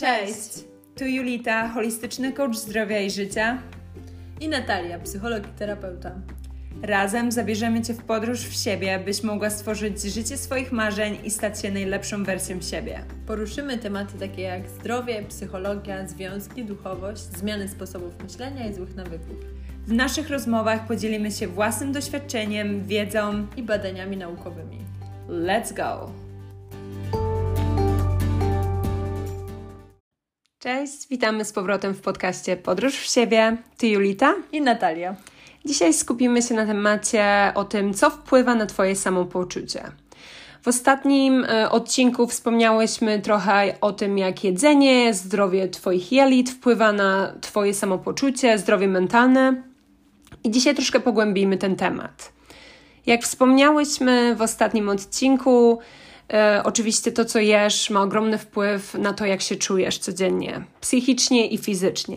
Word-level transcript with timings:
Cześć! 0.00 0.64
Tu 0.98 1.04
Julita, 1.04 1.68
holistyczny 1.68 2.32
coach 2.32 2.56
zdrowia 2.56 3.00
i 3.00 3.10
życia. 3.10 3.58
I 4.40 4.48
Natalia, 4.48 4.98
psycholog 4.98 5.46
i 5.46 5.58
terapeuta. 5.58 6.12
Razem 6.82 7.32
zabierzemy 7.32 7.82
Cię 7.82 7.94
w 7.94 8.04
podróż 8.04 8.40
w 8.40 8.54
siebie, 8.54 8.98
byś 8.98 9.22
mogła 9.22 9.50
stworzyć 9.50 10.02
życie 10.02 10.36
swoich 10.36 10.72
marzeń 10.72 11.18
i 11.24 11.30
stać 11.30 11.60
się 11.60 11.70
najlepszą 11.70 12.24
wersją 12.24 12.60
siebie. 12.60 13.00
Poruszymy 13.26 13.78
tematy 13.78 14.18
takie 14.18 14.42
jak 14.42 14.68
zdrowie, 14.68 15.22
psychologia, 15.22 16.08
związki, 16.08 16.64
duchowość, 16.64 17.22
zmiany 17.22 17.68
sposobów 17.68 18.22
myślenia 18.22 18.66
i 18.66 18.74
złych 18.74 18.94
nawyków. 18.94 19.36
W 19.86 19.92
naszych 19.92 20.30
rozmowach 20.30 20.86
podzielimy 20.86 21.30
się 21.30 21.48
własnym 21.48 21.92
doświadczeniem, 21.92 22.86
wiedzą 22.86 23.46
i 23.56 23.62
badaniami 23.62 24.16
naukowymi. 24.16 24.78
Let's 25.28 25.74
go! 25.74 26.25
Cześć, 30.66 31.08
witamy 31.08 31.44
z 31.44 31.52
powrotem 31.52 31.94
w 31.94 32.00
podcaście 32.00 32.56
Podróż 32.56 32.96
w 32.96 33.06
siebie. 33.06 33.56
Ty 33.76 33.88
Julita 33.88 34.34
i 34.52 34.60
Natalia. 34.60 35.16
Dzisiaj 35.64 35.94
skupimy 35.94 36.42
się 36.42 36.54
na 36.54 36.66
temacie 36.66 37.52
o 37.54 37.64
tym, 37.64 37.94
co 37.94 38.10
wpływa 38.10 38.54
na 38.54 38.66
Twoje 38.66 38.96
samopoczucie. 38.96 39.82
W 40.62 40.68
ostatnim 40.68 41.44
e, 41.44 41.70
odcinku 41.70 42.26
wspomniałyśmy 42.26 43.20
trochę 43.20 43.74
o 43.80 43.92
tym, 43.92 44.18
jak 44.18 44.44
jedzenie, 44.44 45.14
zdrowie 45.14 45.68
Twoich 45.68 46.12
jelit 46.12 46.50
wpływa 46.50 46.92
na 46.92 47.32
Twoje 47.40 47.74
samopoczucie, 47.74 48.58
zdrowie 48.58 48.88
mentalne. 48.88 49.62
I 50.44 50.50
dzisiaj 50.50 50.74
troszkę 50.74 51.00
pogłębimy 51.00 51.58
ten 51.58 51.76
temat. 51.76 52.32
Jak 53.06 53.22
wspomniałyśmy 53.22 54.36
w 54.36 54.42
ostatnim 54.42 54.88
odcinku, 54.88 55.78
E, 56.32 56.62
oczywiście 56.64 57.12
to, 57.12 57.24
co 57.24 57.38
jesz, 57.38 57.90
ma 57.90 58.02
ogromny 58.02 58.38
wpływ 58.38 58.94
na 58.94 59.12
to, 59.12 59.26
jak 59.26 59.42
się 59.42 59.56
czujesz 59.56 59.98
codziennie, 59.98 60.64
psychicznie 60.80 61.46
i 61.46 61.58
fizycznie. 61.58 62.16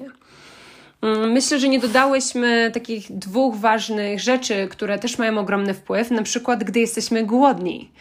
Mm, 1.01 1.31
myślę, 1.31 1.59
że 1.59 1.69
nie 1.69 1.79
dodałyśmy 1.79 2.71
takich 2.73 3.11
dwóch 3.11 3.55
ważnych 3.55 4.19
rzeczy, 4.19 4.67
które 4.71 4.99
też 4.99 5.17
mają 5.17 5.37
ogromny 5.37 5.73
wpływ, 5.73 6.11
na 6.11 6.23
przykład 6.23 6.63
gdy 6.63 6.79
jesteśmy 6.79 7.25
głodni, 7.25 7.91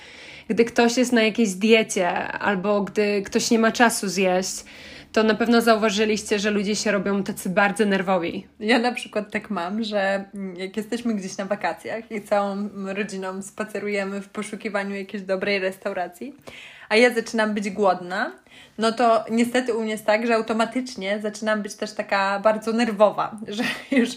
gdy 0.48 0.64
ktoś 0.64 0.96
jest 0.96 1.12
na 1.12 1.22
jakiejś 1.22 1.50
diecie 1.50 2.08
albo 2.32 2.82
gdy 2.82 3.22
ktoś 3.22 3.50
nie 3.50 3.58
ma 3.58 3.72
czasu 3.72 4.08
zjeść 4.08 4.64
to 5.12 5.22
na 5.22 5.34
pewno 5.34 5.60
zauważyliście, 5.60 6.38
że 6.38 6.50
ludzie 6.50 6.76
się 6.76 6.92
robią 6.92 7.22
tacy 7.22 7.48
bardzo 7.48 7.84
nerwowi. 7.84 8.46
Ja 8.60 8.78
na 8.78 8.92
przykład 8.92 9.30
tak 9.30 9.50
mam, 9.50 9.84
że 9.84 10.24
jak 10.56 10.76
jesteśmy 10.76 11.14
gdzieś 11.14 11.36
na 11.36 11.44
wakacjach 11.44 12.12
i 12.12 12.22
całą 12.22 12.68
rodziną 12.84 13.42
spacerujemy 13.42 14.20
w 14.20 14.28
poszukiwaniu 14.28 14.96
jakiejś 14.96 15.22
dobrej 15.22 15.58
restauracji, 15.58 16.34
a 16.88 16.96
ja 16.96 17.14
zaczynam 17.14 17.54
być 17.54 17.70
głodna, 17.70 18.32
no 18.78 18.92
to 18.92 19.24
niestety 19.30 19.74
u 19.74 19.80
mnie 19.80 19.90
jest 19.90 20.06
tak, 20.06 20.26
że 20.26 20.34
automatycznie 20.34 21.18
zaczynam 21.22 21.62
być 21.62 21.74
też 21.74 21.92
taka 21.92 22.40
bardzo 22.40 22.72
nerwowa, 22.72 23.36
że 23.48 23.62
już, 23.90 24.10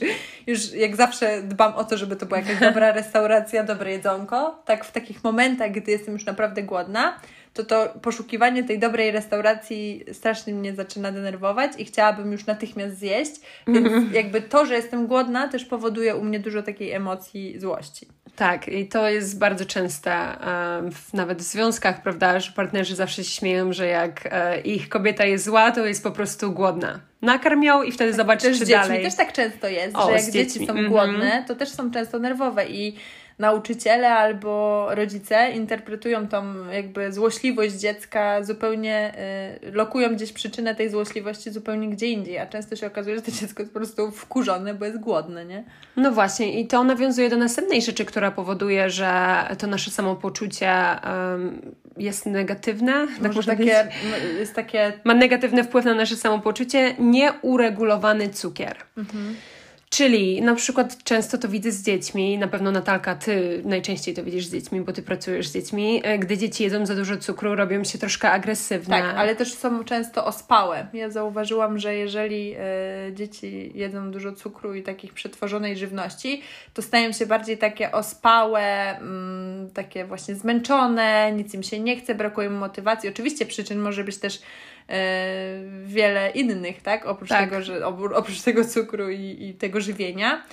już 0.47 0.73
jak 0.73 0.95
zawsze 0.95 1.41
dbam 1.43 1.73
o 1.73 1.83
to, 1.83 1.97
żeby 1.97 2.15
to 2.15 2.25
była 2.25 2.39
jakaś 2.39 2.59
dobra 2.69 2.91
restauracja, 2.91 3.63
dobre 3.63 3.91
jedzonko, 3.91 4.61
tak 4.65 4.85
w 4.85 4.91
takich 4.91 5.23
momentach, 5.23 5.71
gdy 5.71 5.91
jestem 5.91 6.13
już 6.13 6.25
naprawdę 6.25 6.63
głodna, 6.63 7.19
to 7.53 7.63
to 7.63 7.93
poszukiwanie 8.01 8.63
tej 8.63 8.79
dobrej 8.79 9.11
restauracji 9.11 10.03
strasznie 10.13 10.53
mnie 10.53 10.75
zaczyna 10.75 11.11
denerwować 11.11 11.71
i 11.77 11.85
chciałabym 11.85 12.31
już 12.31 12.45
natychmiast 12.45 12.97
zjeść, 12.97 13.31
więc 13.67 13.87
mm. 13.87 14.13
jakby 14.13 14.41
to, 14.41 14.65
że 14.65 14.73
jestem 14.73 15.07
głodna 15.07 15.47
też 15.47 15.65
powoduje 15.65 16.15
u 16.15 16.23
mnie 16.23 16.39
dużo 16.39 16.63
takiej 16.63 16.91
emocji 16.91 17.59
złości. 17.59 18.07
Tak, 18.35 18.67
i 18.67 18.87
to 18.87 19.09
jest 19.09 19.39
bardzo 19.39 19.65
częste, 19.65 20.11
w, 20.91 21.13
nawet 21.13 21.39
w 21.39 21.41
związkach, 21.41 22.03
prawda, 22.03 22.39
że 22.39 22.51
partnerzy 22.51 22.95
zawsze 22.95 23.23
się 23.23 23.31
śmieją, 23.31 23.73
że 23.73 23.87
jak 23.87 24.27
e, 24.31 24.61
ich 24.61 24.89
kobieta 24.89 25.25
jest 25.25 25.45
zła, 25.45 25.71
to 25.71 25.85
jest 25.85 26.03
po 26.03 26.11
prostu 26.11 26.51
głodna. 26.51 26.99
Nakarm 27.21 27.63
ją 27.63 27.83
i 27.83 27.91
wtedy 27.91 28.11
tak, 28.11 28.17
zobaczysz, 28.17 28.59
czy 28.59 28.65
dziećmi 28.65 28.87
dalej. 28.87 29.03
też 29.03 29.15
tak 29.15 29.33
często 29.33 29.67
jest, 29.67 29.95
o, 29.97 30.07
że 30.07 30.11
jak 30.11 30.31
dzieci 30.31 30.67
są 30.67 30.89
głodne, 30.89 31.31
mm 31.31 31.43
-hmm. 31.43 31.47
to 31.47 31.55
też 31.55 31.69
są 31.69 31.91
często 31.91 32.19
nerwowe 32.19 32.67
i 32.67 32.95
nauczyciele 33.41 34.09
albo 34.09 34.87
rodzice 34.91 35.51
interpretują 35.51 36.27
tą 36.27 36.67
jakby 36.69 37.13
złośliwość 37.13 37.73
dziecka 37.73 38.43
zupełnie, 38.43 39.13
y, 39.63 39.71
lokują 39.71 40.15
gdzieś 40.15 40.31
przyczynę 40.33 40.75
tej 40.75 40.89
złośliwości 40.89 41.51
zupełnie 41.51 41.89
gdzie 41.89 42.07
indziej, 42.07 42.37
a 42.37 42.45
często 42.45 42.75
się 42.75 42.87
okazuje, 42.87 43.15
że 43.15 43.21
to 43.21 43.31
dziecko 43.31 43.63
jest 43.63 43.73
po 43.73 43.79
prostu 43.79 44.11
wkurzone, 44.11 44.73
bo 44.73 44.85
jest 44.85 44.99
głodne, 44.99 45.45
nie? 45.45 45.63
No 45.95 46.11
właśnie 46.11 46.59
i 46.59 46.67
to 46.67 46.83
nawiązuje 46.83 47.29
do 47.29 47.37
następnej 47.37 47.81
rzeczy, 47.81 48.05
która 48.05 48.31
powoduje, 48.31 48.89
że 48.89 49.11
to 49.57 49.67
nasze 49.67 49.91
samopoczucie 49.91 50.71
um, 50.71 51.61
jest 51.97 52.25
negatywne. 52.25 53.07
Tak 53.23 53.35
Może 53.35 53.51
takie, 53.51 53.87
jest 54.39 54.53
takie... 54.53 54.93
Ma 55.03 55.13
negatywny 55.13 55.63
wpływ 55.63 55.85
na 55.85 55.93
nasze 55.93 56.15
samopoczucie 56.15 56.95
nieuregulowany 56.99 58.29
cukier. 58.29 58.75
Mhm. 58.97 59.35
Czyli 59.93 60.41
na 60.41 60.55
przykład 60.55 61.03
często 61.03 61.37
to 61.37 61.47
widzę 61.47 61.71
z 61.71 61.83
dziećmi, 61.83 62.37
na 62.37 62.47
pewno 62.47 62.71
Natalka, 62.71 63.15
ty 63.15 63.61
najczęściej 63.65 64.13
to 64.15 64.23
widzisz 64.23 64.45
z 64.45 64.51
dziećmi, 64.51 64.81
bo 64.81 64.93
ty 64.93 65.01
pracujesz 65.01 65.47
z 65.47 65.53
dziećmi, 65.53 66.01
e, 66.03 66.19
gdy 66.19 66.37
dzieci 66.37 66.63
jedzą 66.63 66.85
za 66.85 66.95
dużo 66.95 67.17
cukru, 67.17 67.55
robią 67.55 67.83
się 67.83 67.97
troszkę 67.97 68.31
agresywne. 68.31 69.01
Tak, 69.01 69.15
ale 69.15 69.35
też 69.35 69.53
są 69.53 69.83
często 69.83 70.25
ospałe. 70.25 70.87
Ja 70.93 71.09
zauważyłam, 71.09 71.79
że 71.79 71.95
jeżeli 71.95 72.55
y, 72.55 73.13
dzieci 73.13 73.71
jedzą 73.75 74.11
dużo 74.11 74.31
cukru 74.31 74.73
i 74.75 74.83
takich 74.83 75.13
przetworzonej 75.13 75.77
żywności, 75.77 76.41
to 76.73 76.81
stają 76.81 77.11
się 77.11 77.25
bardziej 77.25 77.57
takie 77.57 77.91
ospałe, 77.91 78.97
mm, 78.97 79.69
takie 79.73 80.05
właśnie 80.05 80.35
zmęczone, 80.35 81.31
nic 81.31 81.53
im 81.53 81.63
się 81.63 81.79
nie 81.79 81.97
chce, 81.97 82.15
brakuje 82.15 82.47
im 82.47 82.53
motywacji. 82.53 83.09
Oczywiście 83.09 83.45
przyczyn 83.45 83.79
może 83.79 84.03
być 84.03 84.17
też 84.17 84.41
wiele 85.85 86.29
innych, 86.29 86.81
tak? 86.81 87.05
Oprócz, 87.05 87.29
tak. 87.29 87.49
Tego, 87.49 87.61
że, 87.61 87.87
oprócz 87.87 88.41
tego 88.41 88.65
cukru 88.65 89.09
i, 89.09 89.37
i 89.39 89.53
tego 89.53 89.81
żywienia. 89.81 90.43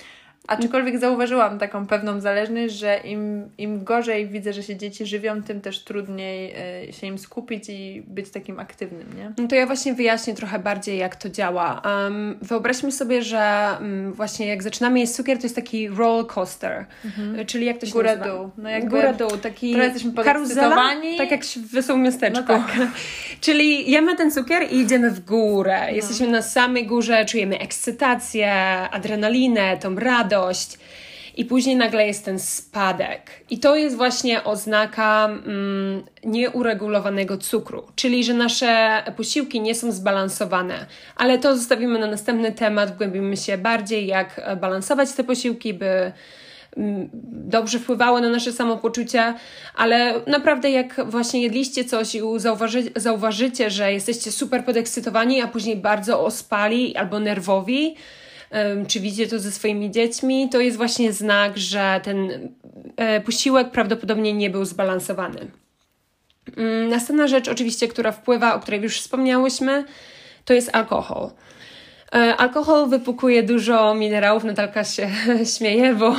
Aczkolwiek 0.49 0.99
zauważyłam 0.99 1.59
taką 1.59 1.87
pewną 1.87 2.19
zależność, 2.21 2.73
że 2.73 2.97
im, 2.97 3.49
im 3.57 3.83
gorzej 3.83 4.27
widzę, 4.27 4.53
że 4.53 4.63
się 4.63 4.75
dzieci 4.75 5.05
żywią, 5.05 5.43
tym 5.43 5.61
też 5.61 5.83
trudniej 5.83 6.53
y, 6.89 6.93
się 6.93 7.07
im 7.07 7.17
skupić 7.17 7.69
i 7.69 8.03
być 8.07 8.29
takim 8.29 8.59
aktywnym, 8.59 9.07
nie? 9.17 9.33
No 9.37 9.47
to 9.47 9.55
ja 9.55 9.65
właśnie 9.65 9.93
wyjaśnię 9.93 10.33
trochę 10.33 10.59
bardziej, 10.59 10.97
jak 10.97 11.15
to 11.15 11.29
działa. 11.29 11.81
Um, 11.85 12.37
wyobraźmy 12.41 12.91
sobie, 12.91 13.21
że 13.21 13.67
um, 13.79 14.13
właśnie 14.13 14.47
jak 14.47 14.63
zaczynamy 14.63 14.99
jeść 14.99 15.13
cukier, 15.13 15.37
to 15.37 15.43
jest 15.43 15.55
taki 15.55 15.89
roller 15.89 16.27
coaster, 16.27 16.85
mhm. 17.05 17.45
czyli 17.45 17.65
jak 17.65 17.77
to 17.77 17.85
się 17.85 17.91
Góra 17.91 18.15
nazywa? 18.15 18.37
dół. 18.37 18.49
No 18.57 18.69
jakby 18.69 18.89
Góra 18.89 19.13
dół, 19.13 19.29
taki 19.29 19.75
karuzela, 20.23 20.91
tak 21.17 21.31
jak 21.31 21.45
w 21.45 21.71
wesołym 21.71 22.03
miasteczku. 22.03 22.43
No 22.47 22.47
tak. 22.47 22.77
czyli 23.41 23.91
jemy 23.91 24.15
ten 24.15 24.31
cukier 24.31 24.63
i 24.71 24.79
idziemy 24.79 25.11
w 25.11 25.25
górę. 25.25 25.81
No. 25.87 25.95
Jesteśmy 25.95 26.27
na 26.27 26.41
samej 26.41 26.87
górze, 26.87 27.25
czujemy 27.25 27.59
ekscytację, 27.59 28.51
adrenalinę, 28.91 29.77
tą 29.77 29.95
radość, 29.95 30.38
radość. 30.39 30.77
I 31.37 31.45
później 31.45 31.75
nagle 31.75 32.07
jest 32.07 32.25
ten 32.25 32.39
spadek. 32.39 33.31
I 33.49 33.59
to 33.59 33.75
jest 33.75 33.95
właśnie 33.95 34.43
oznaka 34.43 35.25
mm, 35.25 36.03
nieuregulowanego 36.23 37.37
cukru, 37.37 37.83
czyli 37.95 38.23
że 38.23 38.33
nasze 38.33 39.03
posiłki 39.17 39.61
nie 39.61 39.75
są 39.75 39.91
zbalansowane. 39.91 40.85
Ale 41.15 41.39
to 41.39 41.57
zostawimy 41.57 41.99
na 41.99 42.07
następny 42.07 42.51
temat, 42.51 42.93
wgłębimy 42.93 43.37
się 43.37 43.57
bardziej, 43.57 44.07
jak 44.07 44.57
balansować 44.61 45.11
te 45.11 45.23
posiłki, 45.23 45.73
by 45.73 46.11
mm, 46.77 47.09
dobrze 47.49 47.79
wpływały 47.79 48.21
na 48.21 48.29
nasze 48.29 48.51
samopoczucie, 48.51 49.33
ale 49.75 50.13
naprawdę 50.27 50.71
jak 50.71 51.09
właśnie 51.09 51.41
jedliście 51.41 51.85
coś 51.85 52.15
i 52.15 52.21
zauważy, 52.37 52.83
zauważycie, 52.95 53.69
że 53.69 53.93
jesteście 53.93 54.31
super 54.31 54.65
podekscytowani, 54.65 55.41
a 55.41 55.47
później 55.47 55.75
bardzo 55.75 56.25
ospali 56.25 56.95
albo 56.95 57.19
nerwowi, 57.19 57.95
czy 58.87 58.99
widzicie 58.99 59.27
to 59.27 59.39
ze 59.39 59.51
swoimi 59.51 59.91
dziećmi, 59.91 60.49
to 60.49 60.59
jest 60.59 60.77
właśnie 60.77 61.13
znak, 61.13 61.57
że 61.57 62.01
ten 62.03 62.49
e, 62.97 63.21
posiłek 63.21 63.71
prawdopodobnie 63.71 64.33
nie 64.33 64.49
był 64.49 64.65
zbalansowany. 64.65 65.51
Mm, 66.57 66.89
następna 66.89 67.27
rzecz, 67.27 67.47
oczywiście, 67.47 67.87
która 67.87 68.11
wpływa, 68.11 68.55
o 68.55 68.59
której 68.59 68.81
już 68.81 68.99
wspomniałyśmy, 68.99 69.85
to 70.45 70.53
jest 70.53 70.75
alkohol. 70.75 71.29
E, 72.15 72.35
alkohol 72.37 72.89
wypukuje 72.89 73.43
dużo 73.43 73.93
minerałów, 73.93 74.43
Natalka 74.43 74.83
się 74.83 75.09
śmieje, 75.57 75.93
bo, 75.93 76.15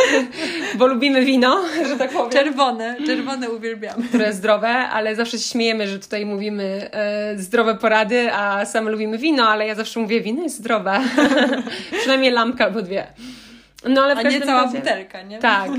bo 0.78 0.86
lubimy 0.86 1.24
wino, 1.24 1.64
że 1.88 1.96
tak 1.96 2.10
powiem. 2.10 2.30
Czerwone, 2.30 2.96
czerwone 3.06 3.50
uwielbiamy. 3.50 4.02
Które 4.08 4.32
zdrowe, 4.32 4.68
ale 4.68 5.16
zawsze 5.16 5.38
się 5.38 5.48
śmiejemy, 5.48 5.88
że 5.88 5.98
tutaj 5.98 6.26
mówimy 6.26 6.90
e, 6.92 7.38
zdrowe 7.38 7.74
porady, 7.74 8.32
a 8.32 8.66
same 8.66 8.90
lubimy 8.90 9.18
wino, 9.18 9.48
ale 9.48 9.66
ja 9.66 9.74
zawsze 9.74 10.00
mówię, 10.00 10.20
wino 10.20 10.42
jest 10.42 10.56
zdrowe. 10.56 11.00
Przynajmniej 12.00 12.32
lampka 12.32 12.64
albo 12.64 12.82
dwie. 12.82 13.06
No, 13.88 14.02
ale 14.02 14.14
w 14.14 14.18
a 14.18 14.22
nie 14.22 14.40
cała 14.40 14.62
razie... 14.62 14.78
butelka, 14.78 15.22
nie? 15.22 15.38
Tak. 15.38 15.70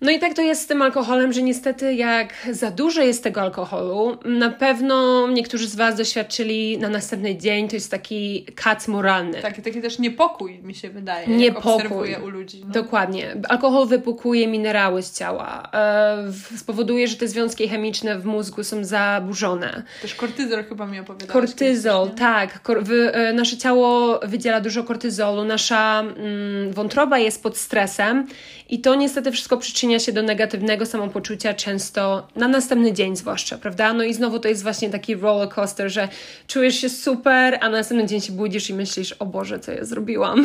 No 0.00 0.10
i 0.10 0.18
tak 0.18 0.34
to 0.34 0.42
jest 0.42 0.62
z 0.62 0.66
tym 0.66 0.82
alkoholem, 0.82 1.32
że 1.32 1.42
niestety 1.42 1.94
jak 1.94 2.34
za 2.50 2.70
dużo 2.70 3.02
jest 3.02 3.24
tego 3.24 3.40
alkoholu, 3.40 4.18
na 4.24 4.50
pewno 4.50 5.28
niektórzy 5.28 5.68
z 5.68 5.76
Was 5.76 5.96
doświadczyli 5.96 6.78
na 6.78 6.88
następny 6.88 7.36
dzień, 7.36 7.68
to 7.68 7.76
jest 7.76 7.90
taki 7.90 8.46
kac 8.54 8.88
moralny. 8.88 9.42
Taki, 9.42 9.62
taki 9.62 9.82
też 9.82 9.98
niepokój 9.98 10.58
mi 10.58 10.74
się 10.74 10.90
wydaje, 10.90 11.28
niepokój. 11.28 12.16
u 12.24 12.28
ludzi. 12.28 12.62
No. 12.66 12.72
Dokładnie. 12.72 13.36
Alkohol 13.48 13.86
wypukuje 13.86 14.48
minerały 14.48 15.02
z 15.02 15.18
ciała, 15.18 15.70
e, 15.74 16.56
spowoduje, 16.56 17.08
że 17.08 17.16
te 17.16 17.28
związki 17.28 17.68
chemiczne 17.68 18.18
w 18.18 18.24
mózgu 18.24 18.64
są 18.64 18.84
zaburzone. 18.84 19.82
Też 20.02 20.14
kortyzol 20.14 20.64
chyba 20.64 20.86
mi 20.86 20.98
opowiadałeś. 20.98 21.32
Kortyzol, 21.32 22.10
tak. 22.10 22.62
Kor 22.62 22.84
wy, 22.84 23.14
e, 23.14 23.32
nasze 23.32 23.56
ciało 23.56 24.20
wydziela 24.22 24.60
dużo 24.60 24.84
kortyzolu, 24.84 25.44
nasza 25.44 26.00
mm, 26.00 26.72
wątroba 26.72 27.18
jest 27.18 27.42
pod 27.42 27.58
stresem 27.58 28.26
i 28.68 28.80
to 28.80 28.94
niestety 28.94 29.32
wszystko 29.32 29.56
przyczynia 29.56 29.89
się 29.98 30.12
do 30.12 30.22
negatywnego 30.22 30.86
samopoczucia, 30.86 31.54
często 31.54 32.26
na 32.36 32.48
następny 32.48 32.92
dzień 32.92 33.16
zwłaszcza, 33.16 33.58
prawda? 33.58 33.92
No 33.92 34.04
i 34.04 34.14
znowu 34.14 34.38
to 34.38 34.48
jest 34.48 34.62
właśnie 34.62 34.90
taki 34.90 35.16
roller 35.16 35.48
coaster, 35.48 35.90
że 35.90 36.08
czujesz 36.46 36.74
się 36.74 36.88
super, 36.88 37.58
a 37.60 37.68
na 37.68 37.76
następny 37.76 38.06
dzień 38.06 38.20
się 38.20 38.32
budzisz 38.32 38.70
i 38.70 38.74
myślisz, 38.74 39.12
o 39.12 39.26
Boże, 39.26 39.60
co 39.60 39.72
ja 39.72 39.84
zrobiłam. 39.84 40.44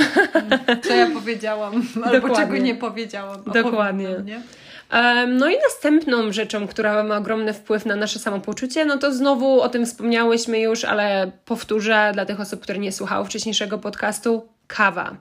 Co 0.83 0.93
ja 0.95 1.09
powiedziałam, 1.13 1.73
albo 2.03 2.11
Dokładnie. 2.11 2.37
czego 2.37 2.57
nie 2.57 2.75
powiedziałam. 2.75 3.43
Dokładnie. 3.53 4.09
Nie? 4.25 4.41
No 5.27 5.49
i 5.49 5.55
następną 5.63 6.31
rzeczą, 6.31 6.67
która 6.67 7.03
ma 7.03 7.17
ogromny 7.17 7.53
wpływ 7.53 7.85
na 7.85 7.95
nasze 7.95 8.19
samopoczucie, 8.19 8.85
no 8.85 8.97
to 8.97 9.13
znowu 9.13 9.61
o 9.61 9.69
tym 9.69 9.85
wspomniałyśmy 9.85 10.59
już, 10.59 10.83
ale 10.83 11.31
powtórzę 11.45 12.11
dla 12.13 12.25
tych 12.25 12.39
osób, 12.39 12.61
które 12.61 12.79
nie 12.79 12.91
słuchały 12.91 13.25
wcześniejszego 13.25 13.77
podcastu, 13.77 14.47
kawa. 14.67 15.15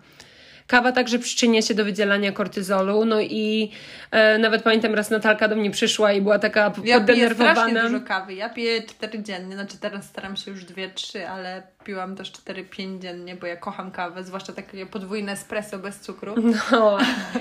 Kawa 0.66 0.92
także 0.92 1.18
przyczynia 1.18 1.62
się 1.62 1.74
do 1.74 1.84
wydzielania 1.84 2.32
kortyzolu, 2.32 3.04
no 3.04 3.20
i 3.20 3.70
e, 4.10 4.38
nawet 4.38 4.62
pamiętam 4.62 4.94
raz 4.94 5.10
Natalka 5.10 5.48
do 5.48 5.56
mnie 5.56 5.70
przyszła 5.70 6.12
i 6.12 6.20
była 6.20 6.38
taka 6.38 6.72
ja 6.84 6.98
poddenerwowana. 6.98 7.60
Ja 7.60 7.66
piję 7.66 7.82
dużo 7.82 8.00
kawy, 8.00 8.34
ja 8.34 8.48
piję 8.48 8.82
cztery 8.82 9.22
dziennie, 9.22 9.54
znaczy 9.54 9.78
teraz 9.78 10.04
staram 10.04 10.36
się 10.36 10.50
już 10.50 10.64
dwie, 10.64 10.90
trzy, 10.90 11.28
ale 11.28 11.62
piłam 11.84 12.16
też 12.16 12.32
4-5 12.32 12.98
dziennie, 12.98 13.36
bo 13.36 13.46
ja 13.46 13.56
kocham 13.56 13.90
kawę, 13.90 14.24
zwłaszcza 14.24 14.52
takie 14.52 14.86
podwójne 14.86 15.32
espresso 15.32 15.78
bez 15.78 16.00
cukru. 16.00 16.34
No, 16.72 16.98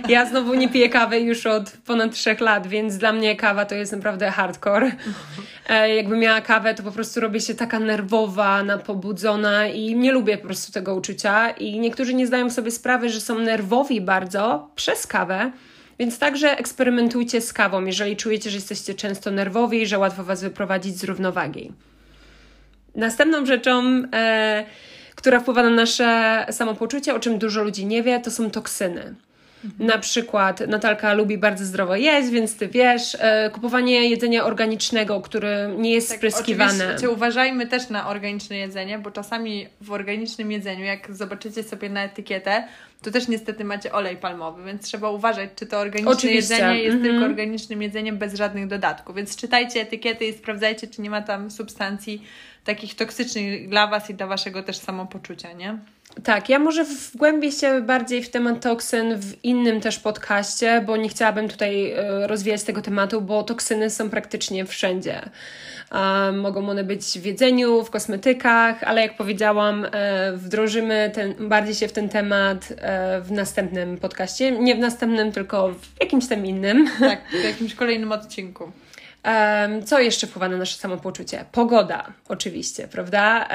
ja 0.09 0.25
znowu 0.25 0.53
nie 0.53 0.69
piję 0.69 0.89
kawy 0.89 1.19
już 1.19 1.45
od 1.45 1.71
ponad 1.85 2.11
3 2.11 2.35
lat, 2.39 2.67
więc 2.67 2.97
dla 2.97 3.13
mnie 3.13 3.35
kawa 3.35 3.65
to 3.65 3.75
jest 3.75 3.91
naprawdę 3.91 4.31
hardcore. 4.31 4.91
E, 5.69 5.95
jakby 5.95 6.17
miała 6.17 6.41
kawę, 6.41 6.73
to 6.73 6.83
po 6.83 6.91
prostu 6.91 7.19
robię 7.19 7.41
się 7.41 7.55
taka 7.55 7.79
nerwowa, 7.79 8.63
napobudzona 8.63 9.67
i 9.67 9.95
nie 9.95 10.11
lubię 10.11 10.37
po 10.37 10.45
prostu 10.45 10.71
tego 10.71 10.95
uczucia 10.95 11.49
i 11.49 11.79
niektórzy 11.79 12.13
nie 12.13 12.27
zdają 12.27 12.49
sobie 12.49 12.71
sprawy, 12.71 13.09
że 13.09 13.21
są 13.21 13.39
nerwowi 13.39 14.01
bardzo 14.01 14.69
przez 14.75 15.07
kawę, 15.07 15.51
więc 15.99 16.19
także 16.19 16.57
eksperymentujcie 16.57 17.41
z 17.41 17.53
kawą, 17.53 17.85
jeżeli 17.85 18.17
czujecie, 18.17 18.49
że 18.49 18.57
jesteście 18.57 18.93
często 18.93 19.31
nerwowi 19.31 19.87
że 19.87 19.99
łatwo 19.99 20.23
Was 20.23 20.41
wyprowadzić 20.41 20.97
z 20.97 21.03
równowagi. 21.03 21.71
Następną 22.95 23.45
rzeczą, 23.45 24.03
e, 24.13 24.65
która 25.15 25.39
wpływa 25.39 25.63
na 25.63 25.69
nasze 25.69 26.45
samopoczucie, 26.51 27.15
o 27.15 27.19
czym 27.19 27.37
dużo 27.37 27.63
ludzi 27.63 27.85
nie 27.85 28.03
wie, 28.03 28.19
to 28.19 28.31
są 28.31 28.51
toksyny. 28.51 29.15
Mhm. 29.65 29.87
Na 29.87 29.97
przykład 29.97 30.67
Natalka 30.67 31.13
lubi 31.13 31.37
bardzo 31.37 31.65
zdrowo 31.65 31.95
jeść, 31.95 32.29
więc 32.29 32.57
ty 32.57 32.67
wiesz, 32.67 33.17
e, 33.19 33.49
kupowanie 33.49 34.09
jedzenia 34.09 34.45
organicznego, 34.45 35.21
które 35.21 35.75
nie 35.77 35.91
jest 35.91 36.09
tak, 36.09 36.17
spryskiwane. 36.17 36.83
Oczywiście 36.83 37.09
uważajmy 37.09 37.67
też 37.67 37.89
na 37.89 38.07
organiczne 38.07 38.57
jedzenie, 38.57 38.99
bo 38.99 39.11
czasami 39.11 39.67
w 39.81 39.91
organicznym 39.91 40.51
jedzeniu, 40.51 40.85
jak 40.85 41.15
zobaczycie 41.15 41.63
sobie 41.63 41.89
na 41.89 42.03
etykietę, 42.03 42.67
to 43.01 43.11
też 43.11 43.27
niestety 43.27 43.65
macie 43.65 43.91
olej 43.91 44.17
palmowy, 44.17 44.63
więc 44.63 44.85
trzeba 44.85 45.09
uważać, 45.09 45.49
czy 45.55 45.65
to 45.65 45.79
organiczne 45.79 46.11
Oczywiście. 46.11 46.53
jedzenie 46.53 46.83
jest 46.83 46.97
-hmm. 46.97 47.03
tylko 47.03 47.25
organicznym 47.25 47.81
jedzeniem 47.81 48.17
bez 48.17 48.33
żadnych 48.33 48.67
dodatków. 48.67 49.15
Więc 49.15 49.35
czytajcie 49.35 49.81
etykiety 49.81 50.25
i 50.25 50.33
sprawdzajcie, 50.33 50.87
czy 50.87 51.01
nie 51.01 51.09
ma 51.09 51.21
tam 51.21 51.51
substancji 51.51 52.23
takich 52.63 52.95
toksycznych 52.95 53.69
dla 53.69 53.87
Was 53.87 54.09
i 54.09 54.13
dla 54.13 54.27
Waszego 54.27 54.63
też 54.63 54.77
samopoczucia, 54.77 55.53
nie? 55.53 55.77
Tak, 56.23 56.49
ja 56.49 56.59
może 56.59 56.85
wgłębię 56.85 57.51
się 57.51 57.81
bardziej 57.81 58.23
w 58.23 58.29
temat 58.29 58.61
toksyn 58.61 59.15
w 59.17 59.43
innym 59.45 59.81
też 59.81 59.99
podcaście, 59.99 60.83
bo 60.85 60.97
nie 60.97 61.09
chciałabym 61.09 61.49
tutaj 61.49 61.91
e, 61.91 62.27
rozwijać 62.27 62.63
tego 62.63 62.81
tematu, 62.81 63.21
bo 63.21 63.43
toksyny 63.43 63.89
są 63.89 64.09
praktycznie 64.09 64.65
wszędzie. 64.65 65.21
mogą 66.33 66.69
one 66.69 66.83
być 66.83 67.19
w 67.19 67.25
jedzeniu, 67.25 67.83
w 67.83 67.89
kosmetykach, 67.89 68.83
ale 68.83 69.01
jak 69.01 69.17
powiedziałam, 69.17 69.87
e, 69.91 70.33
wdrożymy 70.37 71.11
ten, 71.13 71.49
bardziej 71.49 71.75
się 71.75 71.87
w 71.87 71.91
ten 71.91 72.09
temat 72.09 72.73
e, 72.77 73.21
w 73.21 73.31
następnym 73.31 73.97
podcaście. 73.97 74.51
Nie 74.51 74.75
w 74.75 74.79
następnym, 74.79 75.31
tylko 75.31 75.69
w 75.69 76.01
jakimś 76.01 76.27
tam 76.27 76.45
innym. 76.45 76.89
Tak, 76.99 77.21
w 77.41 77.43
jakimś 77.43 77.75
kolejnym 77.75 78.11
odcinku. 78.11 78.71
Co 79.85 79.99
jeszcze 79.99 80.27
wpływa 80.27 80.49
na 80.49 80.57
nasze 80.57 80.77
samopoczucie? 80.77 81.45
Pogoda, 81.51 82.13
oczywiście, 82.29 82.87
prawda? 82.87 83.47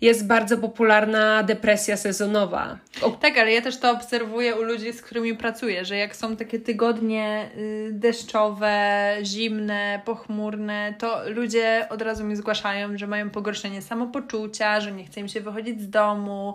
Jest 0.00 0.26
bardzo 0.26 0.58
popularna 0.58 1.42
depresja 1.42 1.96
sezonowa. 1.96 2.78
O... 3.02 3.10
Tak, 3.10 3.38
ale 3.38 3.52
ja 3.52 3.62
też 3.62 3.78
to 3.78 3.90
obserwuję 3.90 4.56
u 4.56 4.62
ludzi, 4.62 4.92
z 4.92 5.02
którymi 5.02 5.34
pracuję, 5.34 5.84
że 5.84 5.96
jak 5.96 6.16
są 6.16 6.36
takie 6.36 6.60
tygodnie 6.60 7.50
y, 7.56 7.88
deszczowe, 7.92 9.16
zimne, 9.22 10.00
pochmurne, 10.04 10.94
to 10.98 11.28
ludzie 11.28 11.86
od 11.90 12.02
razu 12.02 12.24
mi 12.24 12.36
zgłaszają, 12.36 12.98
że 12.98 13.06
mają 13.06 13.30
pogorszenie 13.30 13.82
samopoczucia, 13.82 14.80
że 14.80 14.92
nie 14.92 15.04
chce 15.04 15.20
im 15.20 15.28
się 15.28 15.40
wychodzić 15.40 15.80
z 15.80 15.90
domu, 15.90 16.54